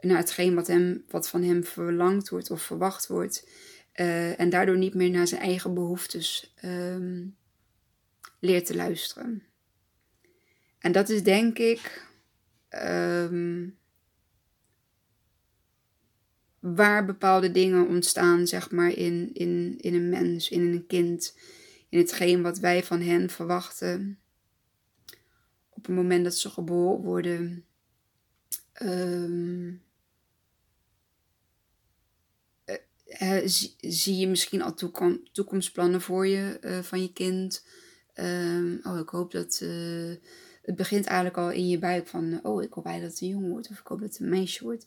naar 0.00 0.16
hetgeen 0.16 0.54
wat, 0.54 0.66
hem, 0.66 1.04
wat 1.08 1.28
van 1.28 1.42
hem 1.42 1.64
verlangd 1.64 2.28
wordt 2.28 2.50
of 2.50 2.62
verwacht 2.62 3.06
wordt. 3.06 3.48
Uh, 3.94 4.40
en 4.40 4.50
daardoor 4.50 4.78
niet 4.78 4.94
meer 4.94 5.10
naar 5.10 5.26
zijn 5.26 5.40
eigen 5.40 5.74
behoeftes 5.74 6.54
um, 6.64 7.36
leert 8.38 8.66
te 8.66 8.76
luisteren. 8.76 9.42
En 10.78 10.92
dat 10.92 11.08
is 11.08 11.22
denk 11.22 11.58
ik 11.58 12.08
um, 12.84 13.78
waar 16.58 17.04
bepaalde 17.04 17.50
dingen 17.50 17.88
ontstaan, 17.88 18.46
zeg 18.46 18.70
maar, 18.70 18.90
in, 18.90 19.30
in, 19.32 19.78
in 19.78 19.94
een 19.94 20.08
mens, 20.08 20.48
in 20.48 20.60
een 20.60 20.86
kind, 20.86 21.38
in 21.88 21.98
hetgeen 21.98 22.42
wat 22.42 22.58
wij 22.58 22.84
van 22.84 23.00
hen 23.00 23.30
verwachten. 23.30 24.18
Op 25.68 25.86
het 25.86 25.94
moment 25.94 26.24
dat 26.24 26.34
ze 26.34 26.50
geboren 26.50 27.02
worden, 27.02 27.64
um, 28.82 29.82
zie, 33.78 34.16
je 34.16 34.28
misschien 34.28 34.62
al 34.62 34.74
toekomstplannen 35.32 36.00
voor 36.00 36.26
je 36.26 36.58
uh, 36.60 36.78
van 36.78 37.02
je 37.02 37.12
kind. 37.12 37.66
Um, 38.14 38.80
oh, 38.82 38.98
ik 38.98 39.08
hoop 39.08 39.32
dat. 39.32 39.60
Uh, 39.62 40.14
het 40.62 40.76
begint 40.76 41.06
eigenlijk 41.06 41.36
al 41.36 41.50
in 41.50 41.68
je 41.68 41.78
buik 41.78 42.06
van. 42.06 42.40
oh, 42.42 42.62
ik 42.62 42.72
hoop 42.72 42.84
eigenlijk 42.84 43.02
dat 43.02 43.12
het 43.12 43.20
een 43.20 43.28
jongen 43.28 43.50
wordt. 43.50 43.70
Of 43.70 43.78
ik 43.78 43.86
hoop 43.86 44.00
dat 44.00 44.08
het 44.08 44.20
een 44.20 44.28
meisje 44.28 44.64
wordt. 44.64 44.86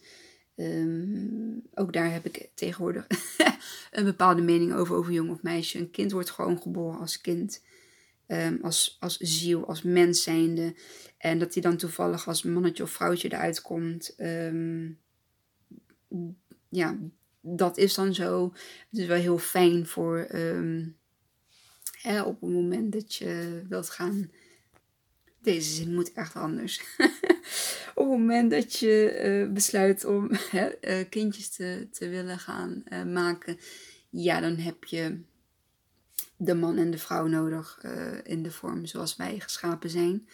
Um, 0.55 1.63
ook 1.73 1.93
daar 1.93 2.11
heb 2.11 2.25
ik 2.25 2.49
tegenwoordig 2.53 3.07
een 3.91 4.03
bepaalde 4.03 4.41
mening 4.41 4.73
over, 4.73 4.95
over 4.95 5.13
jong 5.13 5.29
of 5.29 5.41
meisje. 5.41 5.79
Een 5.79 5.91
kind 5.91 6.11
wordt 6.11 6.29
gewoon 6.29 6.61
geboren 6.61 6.99
als 6.99 7.21
kind. 7.21 7.63
Um, 8.27 8.59
als, 8.61 8.97
als 8.99 9.17
ziel, 9.17 9.67
als 9.67 9.81
mens 9.81 10.23
zijnde. 10.23 10.75
En 11.17 11.39
dat 11.39 11.53
hij 11.53 11.63
dan 11.63 11.77
toevallig 11.77 12.27
als 12.27 12.43
mannetje 12.43 12.83
of 12.83 12.91
vrouwtje 12.91 13.33
eruit 13.33 13.61
komt. 13.61 14.15
Ja, 16.69 16.97
dat 17.45 17.77
is 17.77 17.93
dan 17.93 18.13
zo. 18.13 18.53
Het 18.89 18.99
is 18.99 19.05
wel 19.05 19.17
heel 19.17 19.37
fijn 19.37 19.87
voor 19.87 20.27
hè, 22.03 22.21
op 22.21 22.41
het 22.41 22.49
moment 22.49 22.91
dat 22.91 23.15
je 23.15 23.61
wilt 23.69 23.89
gaan. 23.89 24.31
Deze 25.41 25.73
zin 25.73 25.93
moet 25.93 26.13
echt 26.13 26.35
anders. 26.35 26.81
op 27.95 28.09
het 28.09 28.17
moment 28.19 28.51
dat 28.51 28.79
je 28.79 29.21
uh, 29.25 29.53
besluit 29.53 30.05
om 30.05 30.31
uh, 30.31 30.99
kindjes 31.09 31.49
te, 31.49 31.87
te 31.91 32.09
willen 32.09 32.39
gaan 32.39 32.83
uh, 32.85 33.03
maken, 33.03 33.57
ja, 34.09 34.39
dan 34.39 34.55
heb 34.55 34.83
je 34.83 35.19
de 36.37 36.53
man 36.53 36.77
en 36.77 36.91
de 36.91 36.97
vrouw 36.97 37.27
nodig 37.27 37.83
in 38.23 38.43
de 38.43 38.51
vorm 38.51 38.85
zoals 38.85 39.15
wij 39.15 39.39
geschapen 39.39 39.89
zijn. 39.89 40.27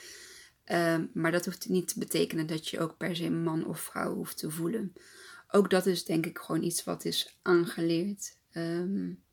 Ehm, 0.63 1.05
maar 1.13 1.31
dat 1.31 1.45
hoeft 1.45 1.69
niet 1.69 1.87
te 1.87 1.99
betekenen 1.99 2.47
dat 2.47 2.67
je 2.67 2.79
ook 2.79 2.97
per 2.97 3.15
se 3.15 3.29
man 3.29 3.65
of 3.65 3.79
vrouw 3.79 4.13
hoeft 4.13 4.37
te 4.37 4.51
voelen. 4.51 4.93
Ook 5.51 5.69
dat 5.69 5.85
is 5.85 6.05
denk 6.05 6.25
ik 6.25 6.37
gewoon 6.37 6.63
iets 6.63 6.83
wat 6.83 7.05
is 7.05 7.37
aangeleerd. 7.41 8.37
Um, 8.51 9.23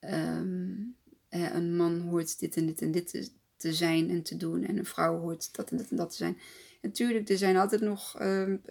um, 0.00 0.96
een 1.28 1.76
man 1.76 2.00
hoort 2.00 2.38
dit 2.38 2.56
en 2.56 2.66
dit 2.66 2.82
en 2.82 2.90
dit 2.90 3.08
te, 3.08 3.28
te, 3.56 3.74
zijn 3.74 4.10
en 4.10 4.22
te 4.22 4.36
doen. 4.36 4.64
En 4.64 4.78
een 4.78 4.86
vrouw 4.86 5.18
hoort 5.18 5.54
dat 5.54 5.70
en 5.70 5.76
dat 5.76 5.90
en 5.90 5.96
dat 5.96 6.10
te 6.10 6.16
zijn. 6.16 6.38
Natuurlijk, 6.82 7.28
er 7.28 7.38
zijn 7.38 7.56
altijd 7.56 7.80
nog 7.80 8.20
um, 8.22 8.62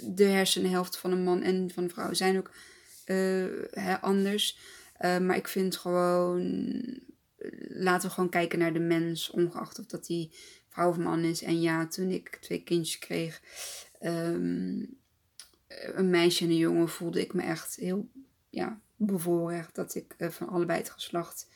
de 0.00 0.24
hersenhelft 0.24 0.98
van 0.98 1.12
een 1.12 1.22
man 1.22 1.42
en 1.42 1.70
van 1.70 1.82
een 1.82 1.90
vrouw 1.90 2.12
zijn 2.12 2.38
ook 2.38 2.50
uh, 3.06 4.02
anders. 4.02 4.58
Maar 5.00 5.36
ik 5.36 5.48
vind 5.48 5.76
gewoon, 5.76 7.00
laten 7.68 8.08
we 8.08 8.14
gewoon 8.14 8.30
kijken 8.30 8.58
naar 8.58 8.72
de 8.72 8.78
mens, 8.78 9.30
ongeacht 9.30 9.78
of 9.78 9.86
dat 9.86 10.06
die 10.06 10.30
vrouw 10.78 10.90
of 10.90 10.98
man 10.98 11.24
is. 11.24 11.42
En 11.42 11.60
ja, 11.60 11.86
toen 11.86 12.10
ik 12.10 12.36
twee 12.40 12.62
kindjes 12.62 12.98
kreeg, 12.98 13.42
um, 14.00 14.96
een 15.68 16.10
meisje 16.10 16.44
en 16.44 16.50
een 16.50 16.56
jongen, 16.56 16.88
voelde 16.88 17.20
ik 17.20 17.34
me 17.34 17.42
echt 17.42 17.76
heel 17.76 18.08
ja, 18.50 18.80
bevoorrecht 18.96 19.74
dat 19.74 19.94
ik 19.94 20.14
uh, 20.18 20.28
van 20.28 20.48
allebei 20.48 20.78
het 20.78 20.90
geslacht 20.90 21.48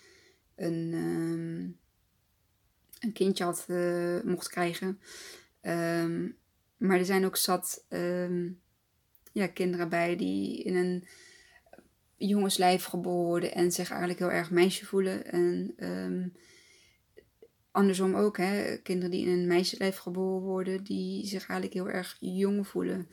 een, 0.55 0.93
um, 0.95 1.79
een 3.01 3.13
kindje 3.13 3.45
had, 3.45 3.65
uh, 3.69 4.23
mocht 4.23 4.49
krijgen. 4.49 5.01
Um, 5.63 6.37
maar 6.77 6.99
er 6.99 7.05
zijn 7.05 7.25
ook 7.25 7.37
zat 7.37 7.85
ja, 9.33 9.47
kinderen 9.47 9.89
bij 9.89 10.17
die 10.17 10.63
in 10.63 10.77
een 10.77 11.07
jongenslijf 12.17 12.85
geboren 12.85 13.27
worden 13.27 13.55
en 13.55 13.73
zich 13.73 13.91
eigenlijk 13.91 14.19
heel 14.19 14.31
erg 14.31 14.51
meisje 14.51 14.87
voelen. 14.87 15.25
En 15.27 15.75
um, 15.79 16.33
andersom 17.73 18.15
ook, 18.15 18.37
hè, 18.37 18.77
kinderen 18.77 19.11
die 19.11 19.27
in 19.27 19.33
een 19.33 19.47
meisjeslijf 19.47 19.97
geboren 19.97 20.43
worden, 20.43 20.85
die 20.85 21.27
zich 21.27 21.49
eigenlijk 21.49 21.73
heel 21.73 21.89
erg 21.89 22.17
jong 22.21 22.67
voelen. 22.67 23.09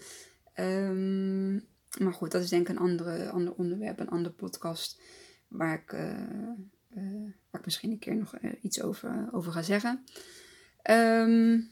Um, 0.56 1.67
maar 1.98 2.13
goed, 2.13 2.32
dat 2.32 2.43
is 2.43 2.50
denk 2.50 2.69
ik 2.69 2.76
een 2.76 2.82
andere, 2.82 3.30
ander 3.30 3.54
onderwerp, 3.54 4.00
een 4.00 4.10
andere 4.10 4.36
podcast, 4.36 5.02
waar 5.48 5.74
ik, 5.74 5.91
uh, 5.91 6.02
uh, 6.98 7.32
waar 7.50 7.60
ik 7.60 7.65
misschien 7.65 7.91
een 7.91 8.00
keer 8.00 8.15
nog 8.15 8.36
uh, 8.41 8.52
iets 8.62 8.82
over, 8.82 9.30
over 9.32 9.52
ga 9.52 9.62
zeggen. 9.62 10.04
Um, 10.89 11.72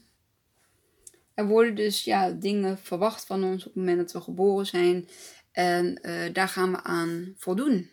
er 1.34 1.46
worden 1.46 1.74
dus 1.74 2.04
ja, 2.04 2.30
dingen 2.30 2.78
verwacht 2.78 3.26
van 3.26 3.44
ons 3.44 3.66
op 3.66 3.74
het 3.74 3.84
moment 3.84 3.98
dat 3.98 4.12
we 4.12 4.20
geboren 4.20 4.66
zijn. 4.66 5.08
En 5.52 6.00
daar 6.32 6.48
gaan 6.48 6.70
we 6.70 6.82
aan 6.82 7.34
voldoen. 7.36 7.90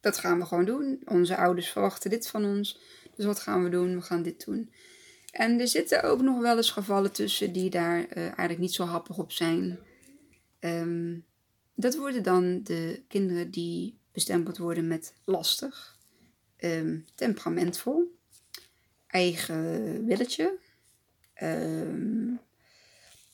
Dat 0.00 0.18
gaan 0.18 0.38
we 0.38 0.44
gewoon 0.44 0.64
doen. 0.64 1.02
Onze 1.04 1.36
ouders 1.36 1.70
verwachten 1.70 2.10
dit 2.10 2.28
van 2.28 2.44
ons. 2.44 2.80
Dus 3.16 3.24
wat 3.24 3.40
gaan 3.40 3.64
we 3.64 3.70
doen? 3.70 3.94
We 3.94 4.02
gaan 4.02 4.22
dit 4.22 4.44
doen. 4.44 4.70
En 5.30 5.60
er 5.60 5.68
zitten 5.68 6.02
ook 6.02 6.22
nog 6.22 6.40
wel 6.40 6.56
eens 6.56 6.70
gevallen 6.70 7.12
tussen 7.12 7.52
die 7.52 7.70
daar 7.70 7.98
uh, 7.98 8.24
eigenlijk 8.24 8.58
niet 8.58 8.74
zo 8.74 8.84
happig 8.84 9.18
op 9.18 9.32
zijn. 9.32 9.78
Um, 10.60 11.24
dat 11.74 11.96
worden 11.96 12.22
dan 12.22 12.62
de 12.62 13.02
kinderen 13.08 13.50
die 13.50 13.98
bestempeld 14.12 14.58
worden 14.58 14.86
met 14.86 15.14
lastig, 15.24 15.98
um, 16.58 17.04
temperamentvol, 17.14 18.18
eigen 19.06 20.04
willetje, 20.04 20.58
um, 21.42 22.40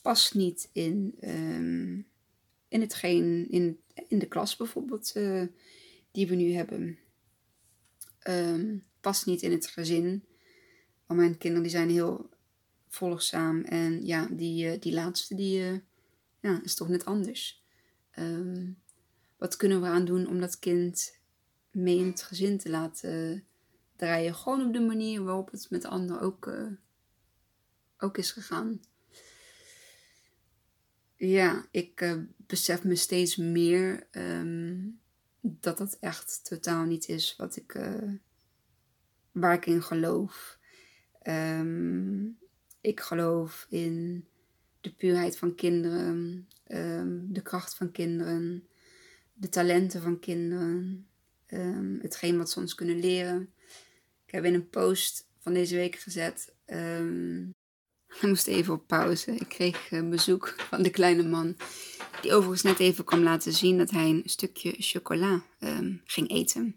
past 0.02 0.34
niet 0.34 0.68
in, 0.72 1.14
in 2.68 2.80
hetgeen, 2.80 3.50
in, 3.50 3.80
in 4.08 4.18
de 4.18 4.28
klas 4.28 4.56
bijvoorbeeld, 4.56 5.12
uh, 5.16 5.42
die 6.10 6.28
we 6.28 6.34
nu 6.34 6.52
hebben. 6.52 6.98
Um, 8.28 8.88
past 9.00 9.26
niet 9.26 9.42
in 9.42 9.50
het 9.50 9.66
gezin. 9.66 10.24
Al 11.06 11.16
mijn 11.16 11.38
kinderen 11.38 11.62
die 11.62 11.72
zijn 11.72 11.90
heel 11.90 12.30
volgzaam. 12.88 13.62
En 13.62 14.06
ja, 14.06 14.28
die, 14.30 14.66
uh, 14.66 14.80
die 14.80 14.92
laatste 14.92 15.34
die, 15.34 15.60
uh, 15.60 15.78
ja, 16.40 16.60
is 16.62 16.74
toch 16.74 16.88
net 16.88 17.04
anders. 17.04 17.64
Um, 18.18 18.78
wat 19.36 19.56
kunnen 19.56 19.80
we 19.80 19.86
aan 19.86 20.04
doen 20.04 20.26
om 20.26 20.40
dat 20.40 20.58
kind 20.58 21.18
mee 21.70 21.98
in 21.98 22.06
het 22.06 22.22
gezin 22.22 22.58
te 22.58 22.70
laten 22.70 23.44
draaien? 23.96 24.34
Gewoon 24.34 24.66
op 24.66 24.72
de 24.72 24.80
manier 24.80 25.22
waarop 25.22 25.50
het 25.50 25.70
met 25.70 25.84
anderen 25.84 26.20
ook, 26.20 26.46
uh, 26.46 26.72
ook 27.98 28.18
is 28.18 28.32
gegaan. 28.32 28.80
Ja, 31.16 31.66
ik 31.70 32.16
besef 32.36 32.84
me 32.84 32.96
steeds 32.96 33.36
meer 33.36 34.06
um, 34.10 35.00
dat 35.40 35.78
dat 35.78 35.96
echt 36.00 36.40
totaal 36.44 36.84
niet 36.84 37.08
is 37.08 37.34
wat 37.36 37.56
ik 37.56 37.74
waar 39.32 39.54
ik 39.54 39.66
in 39.66 39.82
geloof. 39.82 40.58
Um, 41.22 42.38
ik 42.80 43.00
geloof 43.00 43.66
in 43.68 44.24
de 44.80 44.92
puurheid 44.94 45.38
van 45.38 45.54
kinderen, 45.54 46.48
um, 46.68 47.32
de 47.32 47.42
kracht 47.42 47.74
van 47.74 47.90
kinderen, 47.90 48.68
de 49.32 49.48
talenten 49.48 50.02
van 50.02 50.18
kinderen, 50.18 51.06
um, 51.46 51.98
hetgeen 52.02 52.38
wat 52.38 52.50
ze 52.50 52.58
ons 52.58 52.74
kunnen 52.74 53.00
leren. 53.00 53.52
Ik 54.26 54.32
heb 54.32 54.44
in 54.44 54.54
een 54.54 54.68
post 54.68 55.28
van 55.38 55.52
deze 55.52 55.74
week 55.74 55.96
gezet. 55.96 56.54
ik 58.14 58.22
moest 58.22 58.46
even 58.46 58.74
op 58.74 58.86
pauze. 58.86 59.32
Ik 59.32 59.48
kreeg 59.48 59.90
uh, 59.90 60.08
bezoek 60.08 60.54
van 60.58 60.82
de 60.82 60.90
kleine 60.90 61.22
man. 61.22 61.56
Die 62.22 62.32
overigens 62.32 62.62
net 62.62 62.78
even 62.78 63.04
kwam 63.04 63.22
laten 63.22 63.52
zien 63.52 63.78
dat 63.78 63.90
hij 63.90 64.08
een 64.08 64.22
stukje 64.24 64.74
chocola 64.78 65.42
ging 66.04 66.30
eten. 66.30 66.76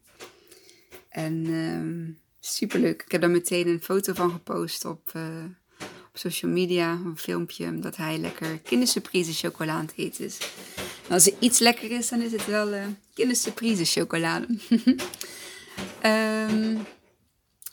En 1.10 1.46
Superleuk. 2.46 3.04
Ik 3.06 3.12
heb 3.12 3.22
daar 3.22 3.30
meteen 3.30 3.68
een 3.68 3.82
foto 3.82 4.14
van 4.14 4.32
gepost 4.32 4.86
op, 4.86 5.12
uh, 5.16 5.24
op 5.82 6.18
social 6.18 6.52
media. 6.52 6.92
Een 6.92 7.18
filmpje 7.18 7.80
dat 7.80 7.96
hij 7.96 8.18
lekker 8.18 8.60
kindersurprise 8.60 9.34
chocolade 9.34 9.80
aan 9.80 9.86
het 9.86 9.94
eten 9.96 10.26
is. 10.26 10.38
als 11.10 11.28
er 11.28 11.34
iets 11.40 11.60
lekker 11.60 11.92
is, 11.92 12.10
dan 12.10 12.22
is 12.22 12.32
het 12.32 12.46
wel 12.46 12.74
uh, 12.74 12.86
kindersurprise 13.14 13.86
chocolade. 13.86 14.48
um, 16.50 16.86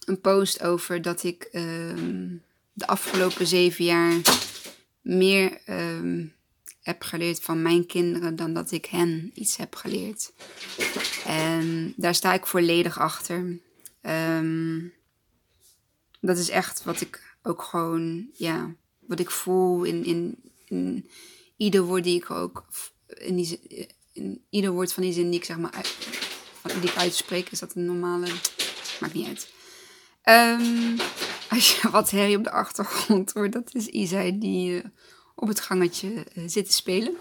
een 0.05 0.21
post 0.21 0.63
over 0.63 1.03
dat 1.03 1.23
ik 1.23 1.49
um, 1.53 2.43
de 2.73 2.87
afgelopen 2.87 3.47
zeven 3.47 3.85
jaar 3.85 4.21
meer 5.01 5.59
um, 5.69 6.35
heb 6.83 7.03
geleerd 7.03 7.41
van 7.41 7.63
mijn 7.63 7.87
kinderen 7.87 8.37
dan 8.37 8.55
dat 8.55 8.71
ik 8.71 8.85
hen 8.85 9.31
iets 9.35 9.57
heb 9.57 9.75
geleerd. 9.75 10.33
En 11.27 11.93
daar 11.97 12.15
sta 12.15 12.33
ik 12.33 12.47
volledig 12.47 12.99
achter. 12.99 13.59
Um, 14.03 14.93
dat 16.21 16.39
is 16.39 16.49
echt 16.49 16.85
wat 16.85 17.01
ik 17.01 17.37
ook 17.43 17.63
gewoon, 17.63 18.29
ja, 18.33 18.75
wat 19.01 19.21
ik 19.21 19.31
voel 19.31 19.85
in, 19.85 20.05
in, 20.05 20.39
in 20.65 21.11
ieder 21.57 21.83
woord 21.83 22.05
die 22.05 22.17
ik 22.17 22.31
ook, 22.31 22.67
in, 23.07 23.37
die, 23.37 23.61
in 24.13 24.45
ieder 24.51 24.71
woord 24.71 24.93
van 24.93 25.03
die 25.03 25.13
zin 25.13 25.31
die 25.31 25.39
ik 25.39 25.45
zeg 25.45 25.59
maar, 25.59 25.95
die 26.63 26.91
ik 26.91 26.97
uitspreek, 26.97 27.51
is 27.51 27.59
dat 27.59 27.75
een 27.75 27.85
normale, 27.85 28.27
maakt 29.01 29.15
niet 29.15 29.27
uit. 29.27 29.53
Um, 30.61 30.97
als 31.49 31.81
je 31.81 31.91
wat 31.91 32.11
herrie 32.11 32.37
op 32.37 32.45
de 32.45 32.51
achtergrond 32.51 33.33
hoort, 33.33 33.53
dat 33.53 33.75
is 33.75 33.87
Isa 33.87 34.31
die 34.31 34.71
uh, 34.71 34.85
op 35.35 35.49
het 35.49 35.61
gangetje 35.61 36.27
uh, 36.35 36.45
zit 36.47 36.67
te 36.67 36.73
spelen. 36.73 37.17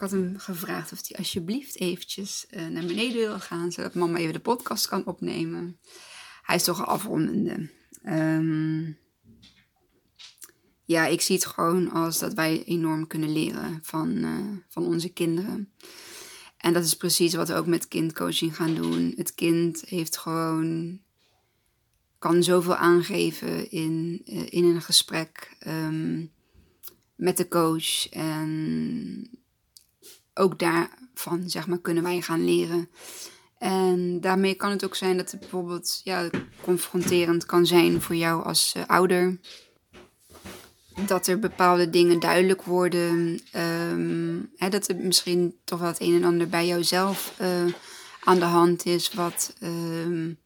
Ik 0.00 0.10
had 0.10 0.18
hem 0.18 0.38
gevraagd 0.38 0.92
of 0.92 1.08
hij 1.08 1.18
alsjeblieft 1.18 1.80
eventjes 1.80 2.46
uh, 2.50 2.66
naar 2.66 2.84
beneden 2.84 3.16
wil 3.16 3.40
gaan, 3.40 3.72
zodat 3.72 3.94
mama 3.94 4.18
even 4.18 4.32
de 4.32 4.40
podcast 4.40 4.88
kan 4.88 5.06
opnemen. 5.06 5.78
Hij 6.42 6.56
is 6.56 6.64
toch 6.64 6.86
afrondende. 6.86 7.70
Um, 8.04 8.98
ja, 10.84 11.06
ik 11.06 11.20
zie 11.20 11.34
het 11.34 11.46
gewoon 11.46 11.90
als 11.90 12.18
dat 12.18 12.34
wij 12.34 12.64
enorm 12.64 13.06
kunnen 13.06 13.32
leren 13.32 13.78
van, 13.82 14.24
van 14.68 14.86
onze 14.86 15.12
kinderen. 15.12 15.72
En 16.56 16.72
dat 16.72 16.84
is 16.84 16.96
precies 16.96 17.34
wat 17.34 17.48
we 17.48 17.54
ook 17.54 17.66
met 17.66 17.88
kindcoaching 17.88 18.56
gaan 18.56 18.74
doen. 18.74 19.12
Het 19.16 19.34
kind 19.34 19.80
heeft 19.80 20.16
gewoon 20.16 21.00
kan 22.18 22.42
zoveel 22.42 22.76
aangeven 22.76 23.70
in, 23.70 24.22
uh, 24.24 24.46
in 24.48 24.64
een 24.64 24.82
gesprek 24.82 25.56
um, 25.66 26.32
met 27.14 27.36
de 27.36 27.48
coach. 27.48 28.08
En 28.08 29.39
ook 30.40 30.58
daarvan, 30.58 31.50
zeg 31.50 31.66
maar, 31.66 31.78
kunnen 31.78 32.02
wij 32.02 32.20
gaan 32.20 32.44
leren. 32.44 32.88
En 33.58 34.20
daarmee 34.20 34.54
kan 34.54 34.70
het 34.70 34.84
ook 34.84 34.94
zijn 34.94 35.16
dat 35.16 35.30
het 35.30 35.40
bijvoorbeeld 35.40 36.00
ja, 36.04 36.30
confronterend 36.60 37.46
kan 37.46 37.66
zijn 37.66 38.02
voor 38.02 38.16
jou 38.16 38.44
als 38.44 38.74
uh, 38.76 38.82
ouder. 38.86 39.38
Dat 41.06 41.26
er 41.26 41.38
bepaalde 41.38 41.90
dingen 41.90 42.20
duidelijk 42.20 42.62
worden. 42.62 43.40
Um, 43.90 44.50
hè, 44.56 44.68
dat 44.68 44.88
er 44.88 44.96
misschien 44.96 45.56
toch 45.64 45.78
wel 45.78 45.88
het 45.88 46.00
een 46.00 46.14
en 46.14 46.24
ander 46.24 46.48
bij 46.48 46.66
jouzelf 46.66 47.34
uh, 47.40 47.72
aan 48.24 48.38
de 48.38 48.44
hand 48.44 48.86
is. 48.86 49.12
Wat, 49.12 49.54
um, 49.62 50.38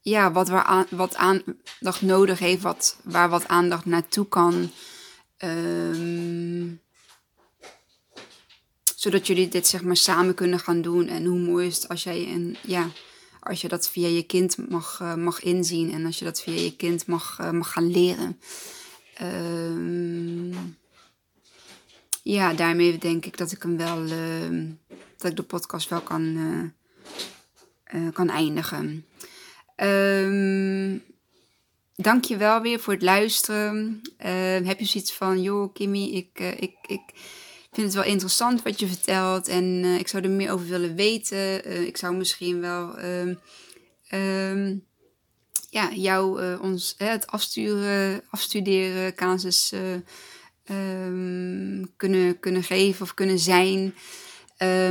ja, 0.00 0.32
wat, 0.32 0.48
waar 0.48 0.64
aan, 0.64 0.86
wat 0.90 1.16
aandacht 1.16 2.02
nodig 2.02 2.38
heeft, 2.38 2.62
wat, 2.62 2.96
waar 3.04 3.28
wat 3.28 3.48
aandacht 3.48 3.84
naartoe 3.84 4.28
kan. 4.28 4.70
Um, 5.38 6.80
zodat 9.00 9.26
jullie 9.26 9.48
dit 9.48 9.66
zeg 9.66 9.82
maar 9.82 9.96
samen 9.96 10.34
kunnen 10.34 10.58
gaan 10.58 10.82
doen. 10.82 11.08
En 11.08 11.24
hoe 11.24 11.38
mooi 11.38 11.66
is 11.66 11.76
het 11.76 11.88
als 11.88 12.02
jij 12.02 12.26
en 12.26 12.56
ja, 12.62 12.90
als 13.40 13.60
je 13.60 13.68
dat 13.68 13.90
via 13.90 14.08
je 14.08 14.22
kind 14.22 14.70
mag, 14.70 15.00
uh, 15.02 15.14
mag 15.14 15.42
inzien 15.42 15.92
en 15.92 16.06
als 16.06 16.18
je 16.18 16.24
dat 16.24 16.42
via 16.42 16.60
je 16.60 16.76
kind 16.76 17.06
mag, 17.06 17.38
uh, 17.40 17.50
mag 17.50 17.72
gaan 17.72 17.90
leren. 17.90 18.40
Um, 19.22 20.76
ja, 22.22 22.52
daarmee 22.52 22.98
denk 22.98 23.26
ik 23.26 23.36
dat 23.36 23.52
ik 23.52 23.62
hem 23.62 23.76
wel, 23.76 24.06
uh, 24.06 24.68
dat 25.16 25.30
ik 25.30 25.36
de 25.36 25.42
podcast 25.42 25.88
wel 25.88 26.00
kan, 26.00 26.72
kan 28.12 28.28
eindigen. 28.28 29.06
Um, 29.76 31.02
Dank 31.94 32.24
je 32.24 32.36
wel 32.36 32.60
weer 32.60 32.80
voor 32.80 32.92
het 32.92 33.02
luisteren. 33.02 34.00
Heb 34.66 34.78
je 34.78 34.84
zoiets 34.84 35.12
van, 35.12 35.42
joh 35.42 35.72
Kimmy, 35.72 36.04
ik, 36.04 36.40
ik, 36.40 36.74
ik 36.86 37.00
vind 37.72 37.86
het 37.86 37.96
wel 37.96 38.12
interessant 38.12 38.62
wat 38.62 38.80
je 38.80 38.86
vertelt 38.86 39.48
en 39.48 39.64
uh, 39.64 39.98
ik 39.98 40.08
zou 40.08 40.22
er 40.22 40.30
meer 40.30 40.52
over 40.52 40.66
willen 40.66 40.94
weten. 40.94 41.86
ik 41.86 41.96
zou 41.96 42.16
misschien 42.16 42.60
wel 42.60 42.98
um, 44.12 44.84
ja, 45.70 45.92
jou 45.92 46.56
ons 46.58 46.94
het 46.98 47.26
afsturen, 47.26 48.22
afstuderen, 48.30 49.14
casus 49.14 49.72
um, 50.70 51.96
kunnen, 51.96 52.38
kunnen 52.40 52.62
geven 52.62 53.02
of 53.02 53.14
kunnen 53.14 53.38
zijn. 53.38 53.94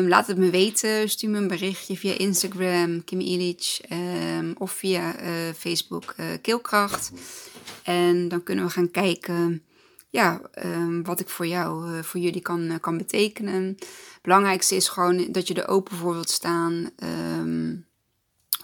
Laat 0.07 0.27
het 0.27 0.37
me 0.37 0.49
weten. 0.49 1.09
Stuur 1.09 1.29
me 1.29 1.37
een 1.37 1.47
berichtje 1.47 1.97
via 1.97 2.13
Instagram, 2.17 3.03
Kim 3.03 3.19
Illich, 3.19 3.81
of 4.57 4.71
via 4.71 5.15
Facebook 5.57 6.15
Keelkracht. 6.41 7.11
En 7.83 8.27
dan 8.27 8.43
kunnen 8.43 8.65
we 8.65 8.71
gaan 8.71 8.91
kijken 8.91 9.63
ja, 10.09 10.41
um, 10.65 11.03
wat 11.03 11.19
ik 11.19 11.29
voor 11.29 11.47
jou, 11.47 11.91
uh, 11.91 12.03
voor 12.03 12.19
jullie 12.19 12.41
kan, 12.41 12.77
kan 12.81 12.97
betekenen. 12.97 13.63
Het 13.63 14.19
belangrijkste 14.21 14.75
is 14.75 14.89
gewoon 14.89 15.31
dat 15.31 15.47
je 15.47 15.53
er 15.53 15.67
open 15.67 15.97
voor 15.97 16.13
wilt 16.13 16.29
staan. 16.29 16.89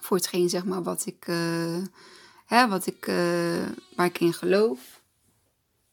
voor 0.01 0.17
hetgeen, 0.17 0.49
zeg 0.49 0.65
maar, 0.65 0.83
wat 0.83 1.05
ik, 1.05 1.25
hè, 2.45 2.67
wat 2.67 2.85
ik, 2.85 3.05
waar 3.95 4.05
ik 4.05 4.19
in 4.19 4.33
geloof. 4.33 4.79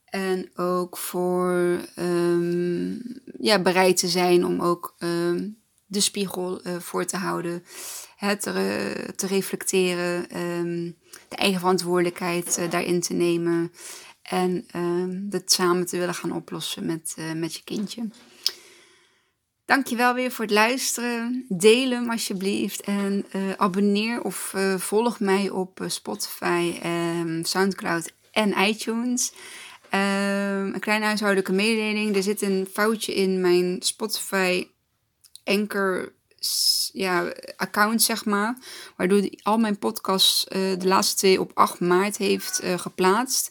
En 0.04 0.50
ook 0.56 0.96
voor 0.96 1.78
um, 1.96 3.02
ja, 3.38 3.62
bereid 3.62 3.96
te 3.96 4.08
zijn 4.08 4.46
om 4.46 4.60
ook 4.60 4.94
de 5.86 6.00
spiegel 6.00 6.60
voor 6.78 7.04
te 7.04 7.16
houden. 7.16 7.64
Het 8.16 8.40
te, 8.40 9.12
te 9.16 9.26
reflecteren. 9.26 10.26
De 11.28 11.36
eigen 11.36 11.60
verantwoordelijkheid 11.60 12.60
daarin 12.70 13.00
te 13.00 13.14
nemen. 13.14 13.72
En 14.32 14.66
dat 15.30 15.52
samen 15.52 15.86
te 15.86 15.98
willen 15.98 16.14
gaan 16.14 16.32
oplossen 16.32 16.86
met, 16.86 17.14
uh, 17.18 17.32
met 17.32 17.54
je 17.54 17.62
kindje. 17.64 18.08
Dankjewel 19.64 20.14
weer 20.14 20.30
voor 20.30 20.44
het 20.44 20.54
luisteren. 20.54 21.44
Deel 21.48 21.90
hem 21.90 22.10
alsjeblieft. 22.10 22.80
En 22.80 23.24
abonneer 23.56 24.22
of 24.22 24.54
volg 24.76 25.20
mij 25.20 25.50
op 25.50 25.84
Spotify, 25.86 26.72
Soundcloud 27.42 28.12
en 28.30 28.52
iTunes. 28.58 29.32
Um, 29.94 30.74
een 30.74 30.80
kleine 30.80 31.04
huishoudelijke 31.04 31.52
mededeling. 31.52 32.16
Er 32.16 32.22
zit 32.22 32.42
een 32.42 32.68
foutje 32.72 33.14
in 33.14 33.40
mijn 33.40 33.76
Spotify 33.82 34.68
Anchor 35.44 36.12
ja, 36.92 37.32
account, 37.56 38.02
zeg 38.02 38.24
maar. 38.24 38.58
Waardoor 38.96 39.30
al 39.42 39.58
mijn 39.58 39.78
podcasts 39.78 40.44
de 40.48 40.76
laatste 40.84 41.16
twee 41.16 41.40
op 41.40 41.50
8 41.54 41.80
maart 41.80 42.16
heeft 42.16 42.62
geplaatst. 42.76 43.50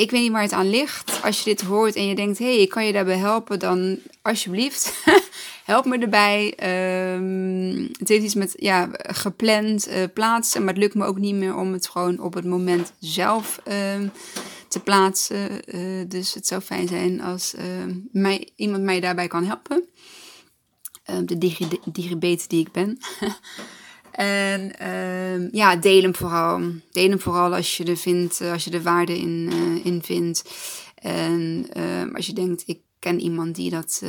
Ik 0.00 0.10
weet 0.10 0.20
niet 0.20 0.32
waar 0.32 0.42
het 0.42 0.52
aan 0.52 0.70
ligt. 0.70 1.20
Als 1.22 1.38
je 1.38 1.44
dit 1.44 1.60
hoort 1.60 1.94
en 1.94 2.06
je 2.06 2.14
denkt, 2.14 2.38
hé, 2.38 2.44
hey, 2.44 2.60
ik 2.60 2.68
kan 2.68 2.86
je 2.86 2.92
daarbij 2.92 3.16
helpen, 3.16 3.58
dan 3.58 3.98
alsjeblieft, 4.22 5.04
help 5.64 5.84
me 5.84 5.98
erbij. 5.98 6.54
Um, 7.14 7.88
het 7.98 8.08
heeft 8.08 8.24
iets 8.24 8.34
met 8.34 8.54
ja, 8.56 8.88
gepland 8.92 9.88
uh, 9.88 9.94
plaatsen, 10.14 10.64
maar 10.64 10.74
het 10.74 10.82
lukt 10.82 10.94
me 10.94 11.04
ook 11.04 11.18
niet 11.18 11.34
meer 11.34 11.56
om 11.56 11.72
het 11.72 11.88
gewoon 11.88 12.20
op 12.20 12.34
het 12.34 12.44
moment 12.44 12.92
zelf 12.98 13.60
um, 13.94 14.10
te 14.68 14.80
plaatsen. 14.80 15.60
Uh, 15.74 16.04
dus 16.08 16.34
het 16.34 16.46
zou 16.46 16.60
fijn 16.60 16.88
zijn 16.88 17.20
als 17.20 17.54
uh, 17.54 17.62
mij, 18.12 18.48
iemand 18.56 18.82
mij 18.82 19.00
daarbij 19.00 19.28
kan 19.28 19.44
helpen. 19.44 19.84
De 21.24 21.38
digibete 21.92 22.48
die 22.48 22.60
ik 22.60 22.72
ben. 22.72 22.98
en 24.12 24.78
ehm, 24.78 25.48
ja, 25.52 25.76
deel 25.76 26.02
hem 26.02 26.14
vooral. 26.14 26.60
Deel 26.90 27.08
hem 27.08 27.20
vooral 27.20 27.54
als 27.54 27.76
je 27.76 27.84
er, 27.84 27.96
vindt, 27.96 28.40
als 28.40 28.64
je 28.64 28.70
er 28.70 28.82
waarde 28.82 29.18
in, 29.18 29.48
eh, 29.52 29.84
in 29.84 30.02
vindt. 30.02 30.44
En 30.94 31.66
ehm, 31.72 32.14
als 32.14 32.26
je 32.26 32.32
denkt, 32.32 32.62
ik 32.66 32.78
ken 32.98 33.20
iemand 33.20 33.54
die, 33.54 33.70
dat, 33.70 34.02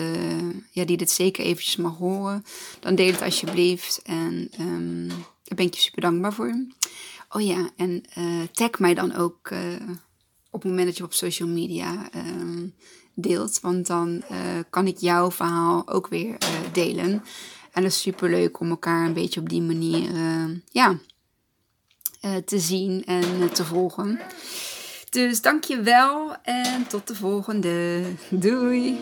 ja, 0.72 0.86
die 0.86 0.97
dit 0.97 1.12
zeker 1.12 1.43
eventjes 1.45 1.76
mag 1.76 1.97
horen. 1.97 2.45
Dan 2.80 2.95
deel 2.95 3.12
het 3.12 3.22
alsjeblieft. 3.22 4.02
En 4.04 4.52
um, 4.60 5.08
daar 5.08 5.56
ben 5.56 5.66
ik 5.66 5.74
je 5.74 5.82
super 5.82 6.02
dankbaar 6.02 6.34
voor. 6.34 6.66
Oh 7.30 7.41
ja, 7.41 7.70
en 7.76 8.04
tag 8.52 8.80
mij 8.80 8.93
dan 8.93 9.16
ook 9.16 9.52
op 10.52 10.62
het 10.62 10.70
moment 10.70 10.88
dat 10.88 10.97
je 10.97 11.04
op 11.04 11.14
social 11.14 11.49
media 11.49 12.10
uh, 12.16 12.24
deelt. 13.16 13.60
Want 13.60 13.88
dan 13.88 14.24
uh, 14.32 14.38
kan 14.70 14.88
ik 14.88 14.97
jouw 14.97 15.32
verhaal 15.32 15.88
ook 15.88 16.08
weer 16.08 16.30
uh, 16.30 16.74
delen. 16.74 17.24
En 17.72 17.82
dat 17.82 17.91
is 17.91 18.01
super 18.01 18.30
leuk 18.30 18.59
om 18.59 18.69
elkaar 18.69 19.05
een 19.05 19.13
beetje 19.13 19.39
op 19.39 19.49
die 19.49 19.61
manier 19.61 20.09
ja, 20.72 20.97
te 22.45 22.59
zien 22.59 23.05
en 23.05 23.53
te 23.53 23.65
volgen. 23.65 24.19
Dus 25.09 25.41
dank 25.41 25.63
je 25.63 25.82
wel 25.82 26.36
en 26.43 26.88
tot 26.88 27.07
de 27.07 27.15
volgende. 27.15 28.03
Doei! 28.30 28.99